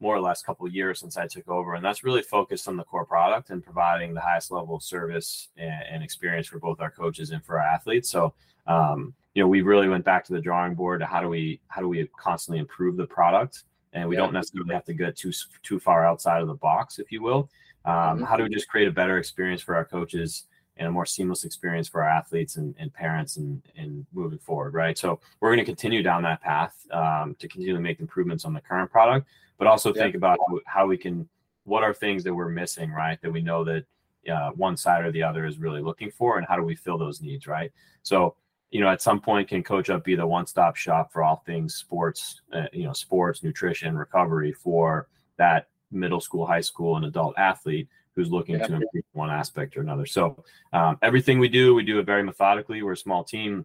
more 0.00 0.14
or 0.14 0.20
less 0.20 0.42
couple 0.42 0.66
of 0.66 0.74
years 0.74 1.00
since 1.00 1.16
I 1.16 1.26
took 1.26 1.48
over, 1.48 1.74
and 1.74 1.84
that's 1.84 2.04
really 2.04 2.22
focused 2.22 2.68
on 2.68 2.76
the 2.76 2.84
core 2.84 3.04
product 3.04 3.50
and 3.50 3.62
providing 3.62 4.14
the 4.14 4.20
highest 4.20 4.50
level 4.50 4.76
of 4.76 4.82
service 4.82 5.48
and, 5.56 5.82
and 5.90 6.02
experience 6.02 6.46
for 6.46 6.58
both 6.58 6.80
our 6.80 6.90
coaches 6.90 7.30
and 7.30 7.44
for 7.44 7.60
our 7.60 7.66
athletes. 7.66 8.08
So, 8.08 8.34
um, 8.66 9.14
you 9.34 9.42
know, 9.42 9.48
we 9.48 9.62
really 9.62 9.88
went 9.88 10.04
back 10.04 10.24
to 10.26 10.32
the 10.32 10.40
drawing 10.40 10.74
board. 10.74 11.02
How 11.02 11.20
do 11.20 11.28
we 11.28 11.60
how 11.68 11.80
do 11.80 11.88
we 11.88 12.08
constantly 12.18 12.58
improve 12.58 12.96
the 12.96 13.06
product? 13.06 13.64
And 13.92 14.08
we 14.08 14.16
yeah. 14.16 14.22
don't 14.22 14.32
necessarily 14.32 14.74
have 14.74 14.84
to 14.84 14.94
get 14.94 15.16
too 15.16 15.32
too 15.62 15.80
far 15.80 16.04
outside 16.04 16.42
of 16.42 16.48
the 16.48 16.54
box, 16.54 16.98
if 16.98 17.10
you 17.10 17.22
will. 17.22 17.48
Um, 17.84 17.94
mm-hmm. 17.94 18.24
How 18.24 18.36
do 18.36 18.42
we 18.44 18.50
just 18.50 18.68
create 18.68 18.88
a 18.88 18.92
better 18.92 19.18
experience 19.18 19.62
for 19.62 19.74
our 19.74 19.84
coaches? 19.84 20.44
And 20.78 20.86
a 20.86 20.90
more 20.90 21.06
seamless 21.06 21.44
experience 21.44 21.88
for 21.88 22.04
our 22.04 22.08
athletes 22.08 22.56
and, 22.56 22.74
and 22.78 22.92
parents 22.92 23.36
and, 23.36 23.62
and 23.76 24.06
moving 24.12 24.38
forward, 24.38 24.74
right? 24.74 24.96
So 24.96 25.20
we're 25.40 25.48
going 25.48 25.58
to 25.58 25.64
continue 25.64 26.02
down 26.02 26.22
that 26.22 26.40
path 26.40 26.74
um, 26.92 27.34
to 27.40 27.48
continue 27.48 27.74
to 27.74 27.80
make 27.80 27.98
improvements 27.98 28.44
on 28.44 28.54
the 28.54 28.60
current 28.60 28.90
product, 28.90 29.26
but 29.58 29.66
also 29.66 29.92
think 29.92 30.14
about 30.14 30.38
how 30.66 30.86
we 30.86 30.96
can 30.96 31.28
what 31.64 31.82
are 31.82 31.92
things 31.92 32.24
that 32.24 32.34
we're 32.34 32.48
missing 32.48 32.90
right? 32.92 33.20
That 33.22 33.32
we 33.32 33.42
know 33.42 33.64
that 33.64 33.84
uh, 34.32 34.50
one 34.50 34.76
side 34.76 35.04
or 35.04 35.10
the 35.10 35.22
other 35.22 35.46
is 35.46 35.58
really 35.58 35.82
looking 35.82 36.10
for 36.10 36.38
and 36.38 36.46
how 36.46 36.56
do 36.56 36.62
we 36.62 36.74
fill 36.74 36.96
those 36.96 37.20
needs 37.20 37.46
right? 37.46 37.72
So 38.02 38.36
you 38.70 38.80
know 38.80 38.88
at 38.88 39.02
some 39.02 39.20
point 39.20 39.48
can 39.48 39.62
CoachUp 39.62 40.04
be 40.04 40.14
the 40.14 40.26
one-stop 40.26 40.76
shop 40.76 41.12
for 41.12 41.22
all 41.22 41.42
things 41.46 41.74
sports 41.74 42.42
uh, 42.52 42.66
you 42.72 42.84
know 42.84 42.92
sports 42.92 43.42
nutrition 43.42 43.96
recovery 43.96 44.52
for 44.52 45.08
that 45.36 45.68
middle 45.90 46.20
school 46.20 46.46
high 46.46 46.60
school 46.60 46.96
and 46.96 47.06
adult 47.06 47.38
athlete 47.38 47.88
who's 48.18 48.30
looking 48.30 48.58
yeah. 48.58 48.66
to 48.66 48.74
improve 48.74 49.04
one 49.12 49.30
aspect 49.30 49.76
or 49.76 49.80
another 49.80 50.06
so 50.06 50.42
um, 50.72 50.98
everything 51.02 51.38
we 51.38 51.48
do 51.48 51.74
we 51.74 51.82
do 51.82 51.98
it 51.98 52.06
very 52.06 52.22
methodically 52.22 52.82
we're 52.82 52.92
a 52.92 52.96
small 52.96 53.22
team 53.24 53.64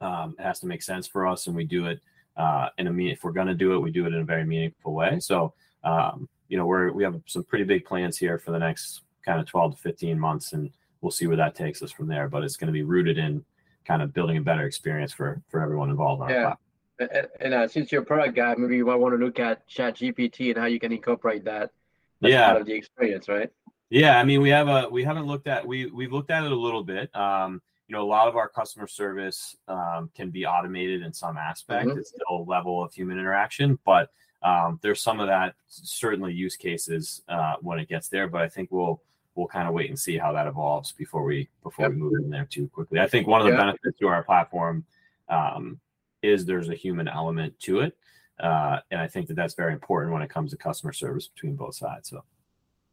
um, 0.00 0.34
it 0.38 0.42
has 0.42 0.60
to 0.60 0.66
make 0.66 0.82
sense 0.82 1.06
for 1.06 1.26
us 1.26 1.46
and 1.46 1.54
we 1.54 1.64
do 1.64 1.86
it 1.86 2.00
uh, 2.36 2.68
in 2.78 2.86
a 2.86 2.92
mean. 2.92 3.10
if 3.10 3.24
we're 3.24 3.32
going 3.32 3.46
to 3.46 3.54
do 3.54 3.74
it, 3.74 3.78
we 3.78 3.90
do 3.90 4.04
it 4.06 4.12
in 4.12 4.20
a 4.20 4.24
very 4.24 4.44
meaningful 4.44 4.92
way. 4.92 5.18
So, 5.20 5.54
um, 5.84 6.28
you 6.48 6.56
know, 6.56 6.66
we're 6.66 6.92
we 6.92 7.02
have 7.04 7.20
some 7.26 7.44
pretty 7.44 7.64
big 7.64 7.84
plans 7.84 8.18
here 8.18 8.38
for 8.38 8.50
the 8.50 8.58
next 8.58 9.02
kind 9.24 9.40
of 9.40 9.46
12 9.46 9.76
to 9.76 9.82
15 9.82 10.18
months, 10.18 10.52
and 10.52 10.70
we'll 11.00 11.10
see 11.10 11.26
where 11.26 11.36
that 11.36 11.54
takes 11.54 11.82
us 11.82 11.90
from 11.90 12.08
there. 12.08 12.28
But 12.28 12.44
it's 12.44 12.56
going 12.56 12.68
to 12.68 12.72
be 12.72 12.82
rooted 12.82 13.18
in 13.18 13.44
kind 13.84 14.02
of 14.02 14.12
building 14.12 14.36
a 14.36 14.42
better 14.42 14.66
experience 14.66 15.12
for 15.12 15.40
for 15.48 15.60
everyone 15.60 15.90
involved 15.90 16.22
on 16.22 16.30
yeah. 16.30 16.54
And, 16.98 17.28
and 17.40 17.54
uh, 17.54 17.68
since 17.68 17.92
you're 17.92 18.02
a 18.02 18.06
product 18.06 18.34
guy, 18.34 18.54
maybe 18.56 18.76
you 18.76 18.86
might 18.86 18.96
want 18.96 19.18
to 19.18 19.22
look 19.22 19.38
at 19.38 19.68
ChatGPT 19.68 20.50
and 20.50 20.58
how 20.58 20.64
you 20.64 20.80
can 20.80 20.92
incorporate 20.92 21.44
that. 21.44 21.70
Yeah, 22.20 22.48
part 22.48 22.60
of 22.60 22.66
the 22.66 22.74
experience, 22.74 23.28
right? 23.28 23.50
Yeah, 23.90 24.18
I 24.18 24.24
mean, 24.24 24.40
we 24.40 24.48
have 24.50 24.68
a 24.68 24.88
we 24.88 25.04
haven't 25.04 25.26
looked 25.26 25.46
at 25.46 25.66
we 25.66 25.86
we've 25.86 26.12
looked 26.12 26.30
at 26.30 26.44
it 26.44 26.52
a 26.52 26.56
little 26.56 26.82
bit. 26.82 27.14
Um, 27.14 27.62
you 27.88 27.94
know, 27.94 28.02
a 28.02 28.06
lot 28.06 28.26
of 28.26 28.36
our 28.36 28.48
customer 28.48 28.88
service 28.88 29.56
um, 29.68 30.10
can 30.14 30.30
be 30.30 30.44
automated 30.44 31.02
in 31.02 31.12
some 31.12 31.36
aspect. 31.36 31.88
Mm-hmm. 31.88 31.98
It's 31.98 32.08
still 32.10 32.38
a 32.38 32.42
level 32.42 32.82
of 32.82 32.92
human 32.92 33.18
interaction, 33.18 33.78
but 33.84 34.10
um, 34.42 34.80
there's 34.82 35.00
some 35.00 35.20
of 35.20 35.28
that 35.28 35.54
certainly 35.68 36.32
use 36.32 36.56
cases 36.56 37.22
uh, 37.28 37.54
when 37.60 37.78
it 37.78 37.88
gets 37.88 38.08
there. 38.08 38.26
But 38.26 38.42
I 38.42 38.48
think 38.48 38.70
we'll 38.72 39.00
we'll 39.36 39.46
kind 39.46 39.68
of 39.68 39.74
wait 39.74 39.88
and 39.88 39.98
see 39.98 40.18
how 40.18 40.32
that 40.32 40.48
evolves 40.48 40.92
before 40.92 41.22
we 41.22 41.48
before 41.62 41.84
yep. 41.84 41.92
we 41.92 41.98
move 41.98 42.14
in 42.14 42.30
there 42.30 42.46
too 42.50 42.68
quickly. 42.68 42.98
I 42.98 43.06
think 43.06 43.28
one 43.28 43.40
of 43.40 43.46
the 43.46 43.56
benefits 43.56 43.98
to 44.00 44.08
our 44.08 44.24
platform 44.24 44.84
um, 45.28 45.78
is 46.22 46.44
there's 46.44 46.68
a 46.68 46.74
human 46.74 47.06
element 47.06 47.58
to 47.60 47.80
it, 47.80 47.96
uh, 48.40 48.78
and 48.90 49.00
I 49.00 49.08
think 49.08 49.28
that 49.28 49.34
that's 49.34 49.54
very 49.54 49.72
important 49.72 50.12
when 50.12 50.22
it 50.22 50.30
comes 50.30 50.50
to 50.50 50.56
customer 50.56 50.92
service 50.92 51.28
between 51.28 51.56
both 51.56 51.74
sides. 51.74 52.10
So, 52.10 52.24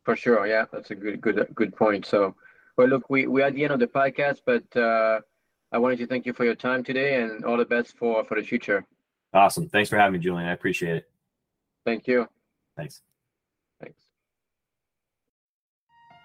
for 0.04 0.16
sure, 0.16 0.46
yeah, 0.48 0.66
that's 0.72 0.92
a 0.92 0.96
good 0.96 1.22
good 1.22 1.48
good 1.56 1.76
point. 1.76 2.06
So 2.06 2.36
well, 2.78 2.88
look, 2.88 3.10
we, 3.10 3.28
we're 3.28 3.46
at 3.46 3.54
the 3.54 3.64
end 3.64 3.74
of 3.74 3.80
the 3.80 3.88
podcast, 3.88 4.42
but 4.46 4.64
uh, 4.80 5.20
I 5.72 5.78
wanted 5.78 6.00
to 6.00 6.08
thank 6.08 6.26
you 6.26 6.34
for 6.34 6.44
your 6.44 6.56
time 6.56 6.84
today 6.84 7.22
and 7.22 7.46
all 7.46 7.58
the 7.58 7.66
best 7.66 7.96
for, 7.98 8.24
for 8.26 8.40
the 8.40 8.46
future. 8.46 8.86
Awesome. 9.34 9.70
Thanks 9.70 9.90
for 9.90 9.98
having 9.98 10.14
me, 10.14 10.20
Julian. 10.20 10.48
I 10.48 10.54
appreciate 10.54 10.98
it. 10.98 11.10
Thank 11.86 12.08
you. 12.08 12.28
Thanks. 12.76 13.02
Thanks. 13.82 14.00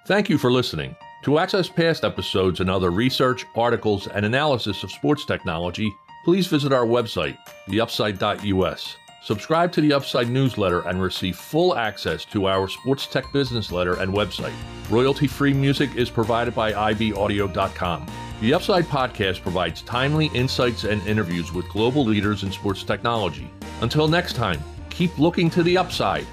Thank 0.06 0.30
you 0.30 0.38
for 0.38 0.50
listening. 0.50 0.96
To 1.24 1.38
access 1.38 1.68
past 1.68 2.04
episodes 2.04 2.60
and 2.60 2.70
other 2.70 2.90
research, 2.90 3.44
articles, 3.56 4.06
and 4.06 4.24
analysis 4.24 4.82
of 4.84 4.90
sports 4.90 5.24
technology, 5.24 5.92
please 6.24 6.46
visit 6.46 6.72
our 6.72 6.86
website, 6.86 7.36
theupside.us. 7.68 8.96
Subscribe 9.22 9.72
to 9.72 9.80
the 9.80 9.92
Upside 9.92 10.30
newsletter 10.30 10.86
and 10.88 11.02
receive 11.02 11.36
full 11.36 11.76
access 11.76 12.24
to 12.26 12.46
our 12.46 12.68
sports 12.68 13.06
tech 13.06 13.24
business 13.32 13.72
letter 13.72 14.00
and 14.00 14.12
website. 14.12 14.54
Royalty 14.90 15.26
free 15.26 15.52
music 15.52 15.94
is 15.96 16.08
provided 16.08 16.54
by 16.54 16.72
ibaudio.com. 16.72 18.06
The 18.40 18.54
Upside 18.54 18.84
podcast 18.84 19.42
provides 19.42 19.82
timely 19.82 20.26
insights 20.34 20.84
and 20.84 21.04
interviews 21.06 21.52
with 21.52 21.68
global 21.68 22.04
leaders 22.04 22.44
in 22.44 22.52
sports 22.52 22.84
technology. 22.84 23.50
Until 23.80 24.06
next 24.06 24.34
time, 24.34 24.62
keep 24.90 25.18
looking 25.18 25.50
to 25.50 25.62
the 25.62 25.76
upside. 25.76 26.26